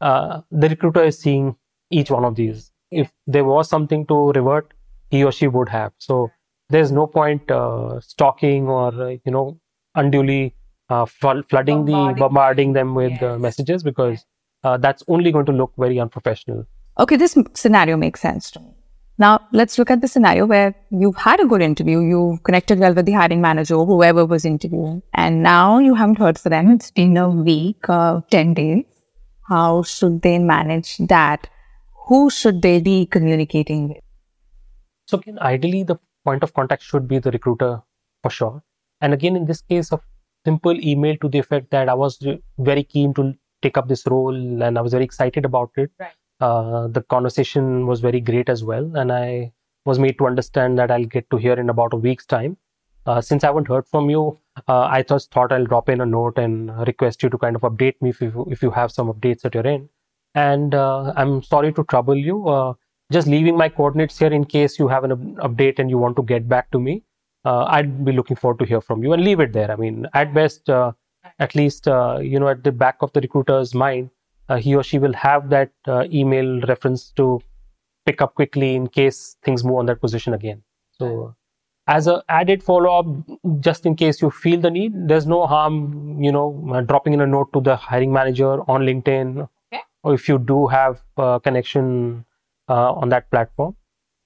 Uh, 0.01 0.41
the 0.51 0.69
recruiter 0.69 1.05
is 1.05 1.19
seeing 1.19 1.57
each 1.91 2.11
one 2.11 2.25
of 2.25 2.37
these. 2.37 2.71
If 2.91 3.13
there 3.27 3.45
was 3.45 3.69
something 3.69 4.07
to 4.07 4.33
revert, 4.33 4.73
he 5.11 5.25
or 5.25 5.33
she 5.33 5.49
would 5.49 5.69
have. 5.69 5.93
So 5.99 6.31
there's 6.71 6.93
no 6.93 7.07
point 7.07 7.51
uh, 7.51 8.01
stalking 8.01 8.69
or 8.69 8.93
you 9.25 9.33
know 9.33 9.61
unduly 9.95 10.55
uh, 10.91 11.07
flooding 11.07 11.85
bombarding. 11.85 12.15
the 12.15 12.21
bombarding 12.21 12.73
them 12.73 12.95
with 12.95 13.23
uh, 13.23 13.33
yes. 13.33 13.41
messages 13.41 13.83
because 13.83 14.25
uh, 14.65 14.77
that's 14.77 15.03
only 15.09 15.33
going 15.33 15.47
to 15.47 15.53
look 15.53 15.73
very 15.79 15.99
unprofessional. 15.99 16.67
Okay, 16.99 17.17
this 17.17 17.37
scenario 17.55 17.97
makes 17.97 18.21
sense 18.21 18.51
to 18.53 18.61
me. 18.61 18.75
Now, 19.19 19.47
let's 19.53 19.79
look 19.79 19.91
at 19.91 20.01
the 20.01 20.09
scenario 20.09 20.47
where 20.47 20.75
you've 20.91 21.17
had 21.17 21.41
a 21.41 21.47
good 21.47 21.63
interview, 21.63 22.01
you've 22.01 22.43
connected 22.43 22.79
well 22.79 22.95
with 22.95 23.07
the 23.07 23.13
hiring 23.13 23.41
manager, 23.41 23.75
or 23.75 23.87
whoever 23.87 24.25
was 24.25 24.45
interviewing, 24.45 25.03
and 25.13 25.43
now 25.43 25.79
you 25.79 25.95
haven't 25.95 26.19
heard 26.19 26.39
from 26.39 26.51
them. 26.51 26.71
It's 26.71 26.91
been 26.91 27.17
a 27.17 27.29
week, 27.29 27.89
uh, 27.89 28.21
10 28.31 28.55
days. 28.55 28.85
How 29.49 29.83
should 29.83 30.23
they 30.23 30.39
manage 30.39 30.97
that? 30.99 31.49
Who 32.07 32.31
should 32.31 32.63
they 32.63 32.81
be 32.81 33.07
communicating 33.07 33.89
with? 33.89 33.99
So, 35.07 35.19
again, 35.19 35.39
ideally, 35.41 35.83
the 35.83 35.97
point 36.25 36.43
of 36.43 36.55
contact 36.55 36.83
should 36.83 37.07
be 37.07 37.19
the 37.19 37.31
recruiter 37.31 37.83
for 38.23 38.31
sure. 38.31 38.63
And 39.01 39.13
again, 39.13 39.37
in 39.37 39.47
this 39.47 39.63
case 39.63 39.93
of 39.93 40.01
simple 40.45 40.79
email 40.81 41.17
to 41.21 41.29
the 41.29 41.39
effect 41.39 41.71
that 41.71 41.89
I 41.89 41.95
was 41.95 42.19
very 42.59 42.85
keen 42.85 43.15
to 43.15 43.35
take 43.63 43.77
up 43.77 43.89
this 43.89 44.07
role 44.07 44.35
and 44.35 44.79
I 44.79 44.81
was 44.81 44.93
very 44.93 45.05
excited 45.05 45.45
about 45.45 45.71
it. 45.77 45.91
Right. 45.99 46.13
Uh, 46.41 46.89
the 46.89 47.03
conversation 47.03 47.87
was 47.87 48.01
very 48.01 48.21
great 48.21 48.49
as 48.49 48.65
well, 48.65 48.97
and 48.97 49.13
I 49.13 49.53
was 49.85 49.99
made 49.99 50.19
to 50.19 50.27
understand 50.27 50.79
that 50.79 50.91
I'll 50.91 51.05
get 51.05 51.29
to 51.31 51.37
hear 51.37 51.55
in 51.55 51.71
about 51.71 51.93
a 51.93 51.97
week's 51.97 52.27
time. 52.27 52.57
Uh, 53.07 53.21
since 53.21 53.45
I 53.45 53.49
haven't 53.49 53.69
heard 53.69 53.87
from 53.87 54.09
you, 54.09 54.39
uh, 54.67 54.81
I 54.81 55.03
just 55.03 55.31
thought 55.31 55.53
I'll 55.53 55.67
drop 55.67 55.89
in 55.89 56.01
a 56.01 56.07
note 56.07 56.39
and 56.39 56.75
request 56.87 57.23
you 57.23 57.29
to 57.29 57.37
kind 57.37 57.55
of 57.55 57.63
update 57.63 58.01
me 58.01 58.11
if 58.11 58.21
you, 58.21 58.47
if 58.51 58.63
you 58.63 58.71
have 58.71 58.91
some 58.91 59.13
updates 59.13 59.45
at 59.45 59.55
your 59.55 59.67
end. 59.67 59.89
And 60.35 60.75
uh, 60.75 61.13
I'm 61.17 61.43
sorry 61.43 61.73
to 61.75 61.85
trouble 61.85 62.17
you. 62.17 62.49
Uh, 62.49 62.75
just 63.13 63.29
leaving 63.29 63.57
my 63.57 63.69
coordinates 63.69 64.19
here 64.19 64.33
in 64.33 64.45
case 64.45 64.79
you 64.79 64.89
have 64.89 65.05
an 65.05 65.37
update 65.37 65.79
and 65.79 65.91
you 65.91 65.99
want 65.99 66.17
to 66.17 66.23
get 66.23 66.49
back 66.49 66.71
to 66.71 66.81
me. 66.81 67.03
Uh, 67.45 67.65
I'd 67.65 68.05
be 68.05 68.13
looking 68.13 68.37
forward 68.37 68.59
to 68.61 68.65
hear 68.65 68.81
from 68.81 69.05
you 69.05 69.13
and 69.13 69.23
leave 69.23 69.39
it 69.41 69.53
there. 69.53 69.71
I 69.71 69.77
mean, 69.77 70.07
at 70.15 70.33
best, 70.33 70.71
at 70.71 71.55
least 71.55 71.87
you 71.87 72.41
know, 72.41 72.49
at 72.49 72.65
the 72.65 72.73
back 72.73 72.97
of 73.03 73.13
the 73.13 73.21
recruiter's 73.21 73.75
mind, 73.75 74.09
he 74.59 74.75
or 74.75 74.83
she 74.83 74.99
will 74.99 75.15
have 75.15 75.49
that 75.51 75.71
email 76.13 76.61
reference 76.63 77.11
to 77.13 77.41
pick 78.07 78.21
up 78.21 78.35
quickly 78.35 78.75
in 78.75 78.87
case 78.87 79.37
things 79.43 79.65
move 79.65 79.77
on 79.77 79.87
that 79.87 80.01
position 80.01 80.35
again. 80.35 80.63
So 80.93 81.35
as 81.87 82.07
a 82.07 82.23
added 82.29 82.63
follow-up 82.63 83.07
just 83.61 83.85
in 83.87 83.95
case 83.95 84.23
you 84.23 84.31
feel 84.31 84.61
the 84.61 84.71
need 84.71 84.93
there's 85.09 85.27
no 85.27 85.47
harm 85.47 86.23
you 86.23 86.33
know 86.33 86.67
uh, 86.73 86.81
dropping 86.81 87.13
in 87.13 87.21
a 87.21 87.27
note 87.27 87.53
to 87.53 87.61
the 87.61 87.77
hiring 87.77 88.13
manager 88.13 88.61
on 88.71 88.83
linkedin 88.83 89.47
okay. 89.73 89.83
or 90.03 90.15
if 90.15 90.29
you 90.29 90.39
do 90.39 90.67
have 90.67 91.03
a 91.19 91.41
connection 91.43 92.25
uh, 92.69 92.93
on 92.93 93.11
that 93.11 93.31
platform 93.31 93.77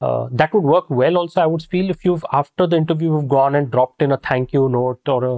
uh, 0.01 0.29
that 0.31 0.55
would 0.55 0.63
work 0.63 0.89
well 0.89 1.17
also 1.17 1.41
i 1.41 1.47
would 1.47 1.63
feel 1.63 1.91
if 1.91 2.05
you've 2.05 2.25
after 2.33 2.67
the 2.67 2.77
interview 2.77 3.13
you've 3.13 3.29
gone 3.29 3.57
and 3.57 3.71
dropped 3.73 4.03
in 4.03 4.13
a 4.13 4.17
thank 4.19 4.53
you 4.53 4.69
note 4.69 5.01
or 5.09 5.25
a, 5.25 5.37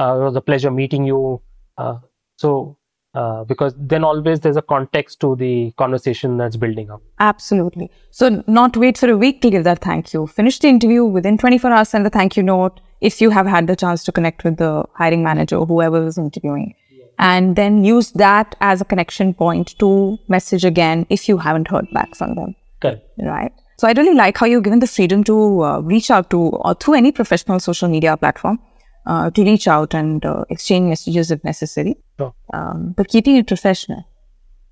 uh, 0.00 0.20
it 0.20 0.24
was 0.24 0.36
a 0.36 0.40
pleasure 0.40 0.70
meeting 0.70 1.04
you 1.04 1.40
uh, 1.76 1.98
so 2.38 2.77
uh, 3.18 3.42
because 3.44 3.74
then 3.76 4.04
always 4.04 4.40
there's 4.40 4.56
a 4.56 4.62
context 4.62 5.18
to 5.20 5.34
the 5.36 5.72
conversation 5.76 6.36
that's 6.36 6.56
building 6.64 6.90
up. 6.90 7.02
Absolutely. 7.18 7.90
So, 8.10 8.44
not 8.46 8.76
wait 8.76 8.96
for 8.96 9.10
a 9.10 9.16
week 9.16 9.40
to 9.42 9.50
give 9.50 9.64
that 9.64 9.80
thank 9.80 10.12
you. 10.12 10.26
Finish 10.28 10.60
the 10.60 10.68
interview 10.68 11.04
within 11.04 11.36
24 11.36 11.72
hours, 11.72 11.88
send 11.88 12.06
the 12.06 12.10
thank 12.10 12.36
you 12.36 12.44
note 12.44 12.80
if 13.00 13.20
you 13.20 13.30
have 13.30 13.46
had 13.46 13.66
the 13.66 13.74
chance 13.74 14.04
to 14.04 14.12
connect 14.12 14.44
with 14.44 14.58
the 14.58 14.84
hiring 14.94 15.24
manager 15.24 15.56
or 15.56 15.66
whoever 15.66 16.06
is 16.06 16.16
interviewing. 16.16 16.74
Yeah. 16.92 17.06
And 17.18 17.56
then 17.56 17.82
use 17.84 18.12
that 18.12 18.54
as 18.60 18.80
a 18.80 18.84
connection 18.84 19.34
point 19.34 19.76
to 19.80 20.18
message 20.28 20.64
again 20.64 21.04
if 21.10 21.28
you 21.28 21.38
haven't 21.38 21.66
heard 21.66 21.90
back 21.92 22.14
from 22.14 22.36
them. 22.36 22.54
Correct. 22.80 23.02
Right. 23.18 23.52
So, 23.78 23.88
I 23.88 23.92
really 23.92 24.14
like 24.14 24.38
how 24.38 24.46
you're 24.46 24.60
given 24.60 24.78
the 24.78 24.86
freedom 24.86 25.24
to 25.24 25.64
uh, 25.64 25.80
reach 25.80 26.12
out 26.12 26.30
to 26.30 26.38
or 26.38 26.74
through 26.74 26.94
any 26.94 27.10
professional 27.10 27.58
social 27.58 27.88
media 27.88 28.16
platform 28.16 28.60
uh, 29.06 29.30
to 29.30 29.44
reach 29.44 29.68
out 29.68 29.94
and 29.94 30.24
uh, 30.24 30.44
exchange 30.50 30.88
messages 30.88 31.30
if 31.30 31.42
necessary. 31.44 31.96
Sure. 32.18 32.34
Um, 32.52 32.94
but 32.96 33.08
keeping 33.08 33.36
it 33.36 33.46
professional. 33.46 34.04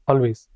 Always. 0.09 0.49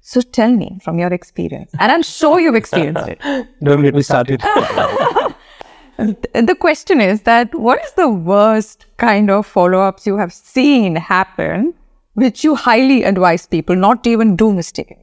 So 0.00 0.20
tell 0.20 0.52
me 0.52 0.78
from 0.82 0.98
your 0.98 1.12
experience, 1.12 1.70
and 1.78 1.92
I'm 1.92 2.02
sure 2.02 2.40
you've 2.40 2.54
experienced 2.54 3.08
it. 3.08 3.20
Don't 3.62 3.82
get 3.82 3.94
me 3.94 4.02
started. 4.02 4.40
the 5.98 6.56
question 6.58 7.00
is 7.00 7.22
that 7.22 7.52
what 7.54 7.84
is 7.84 7.92
the 7.94 8.08
worst 8.08 8.86
kind 8.96 9.30
of 9.30 9.44
follow-ups 9.46 10.06
you 10.06 10.16
have 10.16 10.32
seen 10.32 10.94
happen, 10.96 11.74
which 12.14 12.44
you 12.44 12.54
highly 12.54 13.02
advise 13.02 13.46
people 13.46 13.74
not 13.74 14.04
to 14.04 14.10
even 14.10 14.36
do 14.36 14.52
mistaken? 14.52 14.98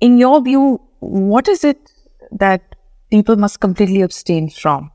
In 0.00 0.16
your 0.18 0.42
view, 0.42 0.80
what 1.00 1.46
is 1.46 1.62
it 1.62 1.92
that 2.32 2.74
people 3.10 3.36
must 3.36 3.60
completely 3.60 4.00
abstain 4.00 4.48
from? 4.48 4.90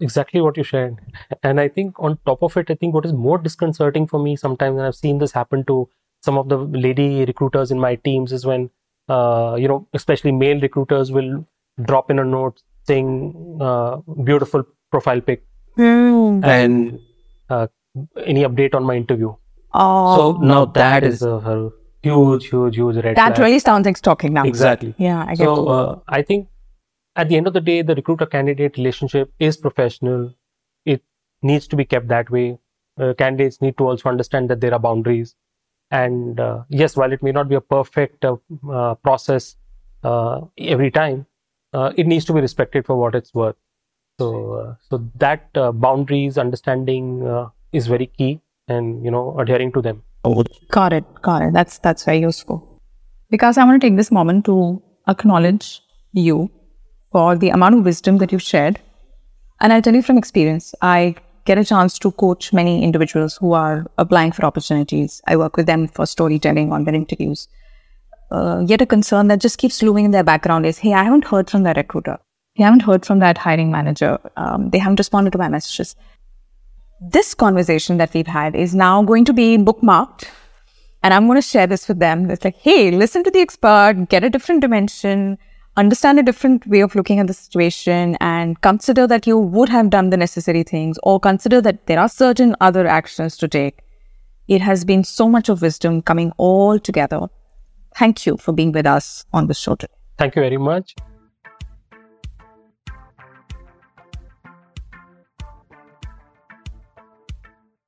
Exactly 0.00 0.40
what 0.40 0.56
you 0.56 0.62
shared. 0.62 0.98
And 1.42 1.60
i 1.60 1.68
think 1.68 1.98
on 1.98 2.18
top 2.26 2.42
of 2.42 2.56
it 2.56 2.70
i 2.70 2.74
think 2.74 2.94
what 2.94 3.06
is 3.06 3.12
more 3.12 3.38
disconcerting 3.38 4.06
for 4.06 4.18
me 4.18 4.36
sometimes 4.36 4.76
and 4.76 4.86
i've 4.86 4.94
seen 4.94 5.18
this 5.18 5.32
happen 5.32 5.64
to 5.64 5.88
some 6.20 6.38
of 6.38 6.48
the 6.48 6.56
lady 6.56 7.24
recruiters 7.24 7.70
in 7.70 7.78
my 7.78 7.94
teams 7.96 8.32
is 8.32 8.46
when 8.46 8.70
uh, 9.08 9.56
you 9.58 9.68
know 9.68 9.86
especially 9.94 10.32
male 10.32 10.60
recruiters 10.60 11.12
will 11.12 11.46
drop 11.82 12.10
in 12.10 12.18
a 12.18 12.24
note 12.24 12.62
saying 12.84 13.58
uh, 13.60 13.96
beautiful 14.24 14.64
profile 14.90 15.20
pic. 15.20 15.44
Mm. 15.76 16.42
and 16.42 16.98
uh, 17.50 17.66
any 18.24 18.44
update 18.44 18.74
on 18.74 18.82
my 18.82 18.94
interview? 18.96 19.34
Oh. 19.74 20.16
So 20.16 20.38
now 20.40 20.64
that 20.64 21.04
is 21.04 21.20
a, 21.20 21.34
a 21.34 21.70
huge 22.02 22.48
huge 22.48 22.76
huge 22.76 22.96
red 22.96 23.02
flag. 23.02 23.16
that 23.16 23.36
flag. 23.36 23.46
really 23.46 23.58
sounds 23.58 23.84
like 23.84 23.98
stalking 23.98 24.32
now. 24.32 24.44
Exactly. 24.44 24.94
Yeah 24.96 25.24
I 25.28 25.34
get 25.34 25.44
so 25.44 25.66
uh, 25.68 25.98
i 26.08 26.22
think 26.22 26.48
at 27.16 27.28
the 27.28 27.36
end 27.36 27.46
of 27.46 27.54
the 27.54 27.60
day, 27.60 27.82
the 27.82 27.94
recruiter 27.94 28.26
candidate 28.26 28.76
relationship 28.76 29.32
is 29.38 29.56
professional. 29.56 30.32
It 30.84 31.02
needs 31.42 31.66
to 31.68 31.76
be 31.76 31.84
kept 31.84 32.08
that 32.08 32.30
way. 32.30 32.58
Uh, 33.00 33.14
candidates 33.14 33.60
need 33.60 33.76
to 33.78 33.88
also 33.88 34.08
understand 34.08 34.50
that 34.50 34.60
there 34.60 34.72
are 34.72 34.78
boundaries. 34.78 35.34
And 35.90 36.38
uh, 36.38 36.64
yes, 36.68 36.96
while 36.96 37.12
it 37.12 37.22
may 37.22 37.32
not 37.32 37.48
be 37.48 37.54
a 37.54 37.60
perfect 37.60 38.24
uh, 38.24 38.36
uh 38.70 38.94
process 38.96 39.56
uh, 40.02 40.40
every 40.58 40.90
time, 40.90 41.26
uh, 41.72 41.92
it 41.96 42.06
needs 42.06 42.24
to 42.26 42.32
be 42.32 42.40
respected 42.40 42.86
for 42.86 42.96
what 42.96 43.14
it's 43.14 43.32
worth. 43.34 43.56
So, 44.18 44.76
so 44.88 45.06
that 45.16 45.52
boundaries 45.52 46.38
understanding 46.38 47.50
is 47.72 47.86
very 47.86 48.06
key, 48.06 48.40
and 48.66 49.04
you 49.04 49.10
know, 49.10 49.38
adhering 49.38 49.72
to 49.72 49.82
them. 49.82 50.02
Got 50.70 50.94
it. 50.94 51.04
Got 51.20 51.42
it. 51.42 51.52
That's 51.52 51.78
that's 51.78 52.04
very 52.04 52.20
useful. 52.20 52.80
Because 53.28 53.58
I 53.58 53.64
want 53.64 53.80
to 53.80 53.86
take 53.86 53.98
this 53.98 54.10
moment 54.10 54.46
to 54.46 54.82
acknowledge 55.06 55.82
you 56.14 56.50
for 57.16 57.34
the 57.34 57.48
amount 57.48 57.74
of 57.74 57.82
wisdom 57.82 58.18
that 58.18 58.30
you've 58.30 58.42
shared. 58.42 58.78
And 59.60 59.72
I'll 59.72 59.80
tell 59.80 59.94
you 59.94 60.02
from 60.02 60.18
experience, 60.18 60.74
I 60.82 61.14
get 61.46 61.56
a 61.56 61.64
chance 61.64 61.98
to 62.00 62.10
coach 62.22 62.52
many 62.52 62.74
individuals 62.84 63.38
who 63.38 63.54
are 63.54 63.86
applying 63.96 64.32
for 64.32 64.44
opportunities. 64.44 65.22
I 65.26 65.36
work 65.36 65.56
with 65.56 65.64
them 65.64 65.88
for 65.88 66.04
storytelling 66.04 66.74
on 66.74 66.84
their 66.84 66.94
interviews. 66.94 67.48
Uh, 68.30 68.64
yet 68.66 68.82
a 68.82 68.86
concern 68.86 69.28
that 69.28 69.40
just 69.40 69.56
keeps 69.56 69.82
looming 69.82 70.04
in 70.04 70.10
their 70.10 70.24
background 70.24 70.66
is, 70.66 70.76
hey, 70.76 70.92
I 70.92 71.04
haven't 71.04 71.24
heard 71.24 71.48
from 71.48 71.62
that 71.62 71.78
recruiter. 71.78 72.18
I 72.58 72.62
haven't 72.64 72.82
heard 72.82 73.06
from 73.06 73.20
that 73.20 73.38
hiring 73.38 73.70
manager. 73.70 74.18
Um, 74.36 74.68
they 74.68 74.78
haven't 74.78 75.00
responded 75.00 75.32
to 75.32 75.38
my 75.38 75.48
messages. 75.48 75.96
This 77.00 77.32
conversation 77.32 77.96
that 77.96 78.12
we've 78.12 78.26
had 78.26 78.54
is 78.54 78.74
now 78.74 79.02
going 79.02 79.24
to 79.24 79.32
be 79.32 79.56
bookmarked. 79.56 80.28
And 81.02 81.14
I'm 81.14 81.26
going 81.26 81.40
to 81.40 81.48
share 81.48 81.66
this 81.66 81.88
with 81.88 81.98
them. 81.98 82.30
It's 82.30 82.44
like, 82.44 82.56
hey, 82.56 82.90
listen 82.90 83.24
to 83.24 83.30
the 83.30 83.40
expert, 83.40 84.08
get 84.10 84.24
a 84.24 84.28
different 84.28 84.60
dimension, 84.60 85.38
understand 85.76 86.18
a 86.18 86.22
different 86.22 86.66
way 86.66 86.80
of 86.80 86.94
looking 86.94 87.18
at 87.18 87.26
the 87.26 87.34
situation 87.34 88.16
and 88.20 88.60
consider 88.62 89.06
that 89.06 89.26
you 89.26 89.38
would 89.38 89.68
have 89.68 89.90
done 89.90 90.10
the 90.10 90.16
necessary 90.16 90.62
things 90.62 90.98
or 91.02 91.20
consider 91.20 91.60
that 91.60 91.86
there 91.86 92.00
are 92.00 92.08
certain 92.08 92.56
other 92.60 92.86
actions 92.86 93.36
to 93.36 93.48
take. 93.48 93.80
It 94.48 94.62
has 94.62 94.84
been 94.84 95.04
so 95.04 95.28
much 95.28 95.48
of 95.48 95.60
wisdom 95.60 96.00
coming 96.00 96.32
all 96.38 96.78
together. 96.78 97.28
Thank 97.94 98.24
you 98.24 98.36
for 98.38 98.52
being 98.52 98.72
with 98.72 98.86
us 98.86 99.26
on 99.32 99.48
this 99.48 99.58
show 99.58 99.74
today. 99.74 99.92
Thank 100.18 100.36
you 100.36 100.42
very 100.42 100.56
much. 100.56 100.94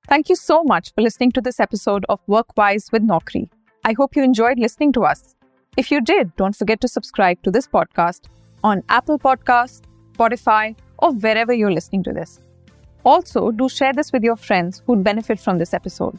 Thank 0.08 0.28
you 0.30 0.36
so 0.36 0.62
much 0.64 0.94
for 0.94 1.02
listening 1.02 1.32
to 1.32 1.40
this 1.40 1.60
episode 1.60 2.04
of 2.08 2.20
Workwise 2.26 2.90
with 2.92 3.02
Naukri. 3.02 3.48
I 3.84 3.92
hope 3.92 4.16
you 4.16 4.22
enjoyed 4.22 4.58
listening 4.58 4.92
to 4.94 5.04
us. 5.04 5.37
If 5.78 5.92
you 5.92 6.00
did, 6.00 6.34
don't 6.34 6.56
forget 6.56 6.80
to 6.80 6.88
subscribe 6.88 7.40
to 7.44 7.52
this 7.52 7.68
podcast 7.68 8.22
on 8.64 8.82
Apple 8.88 9.16
Podcasts, 9.16 9.82
Spotify, 10.14 10.74
or 10.98 11.12
wherever 11.12 11.52
you're 11.52 11.70
listening 11.70 12.02
to 12.02 12.12
this. 12.12 12.40
Also, 13.04 13.52
do 13.52 13.68
share 13.68 13.92
this 13.92 14.12
with 14.12 14.24
your 14.24 14.34
friends 14.34 14.82
who'd 14.84 15.04
benefit 15.04 15.38
from 15.38 15.56
this 15.56 15.72
episode. 15.72 16.18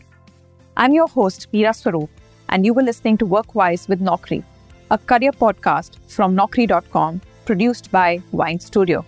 I'm 0.78 0.94
your 0.94 1.10
host, 1.10 1.52
Meera 1.52 1.74
Swaroop, 1.80 2.08
and 2.48 2.66
you 2.66 2.74
were 2.74 2.84
listening 2.84 3.18
to 3.18 3.26
Workwise 3.26 3.90
with 3.90 4.00
Naukri, 4.00 4.46
a 4.92 4.98
career 4.98 5.34
podcast 5.34 5.98
from 6.08 6.38
Naukri.com 6.38 7.20
produced 7.44 7.92
by 7.92 8.24
Wine 8.32 8.62
Studio. 8.62 9.04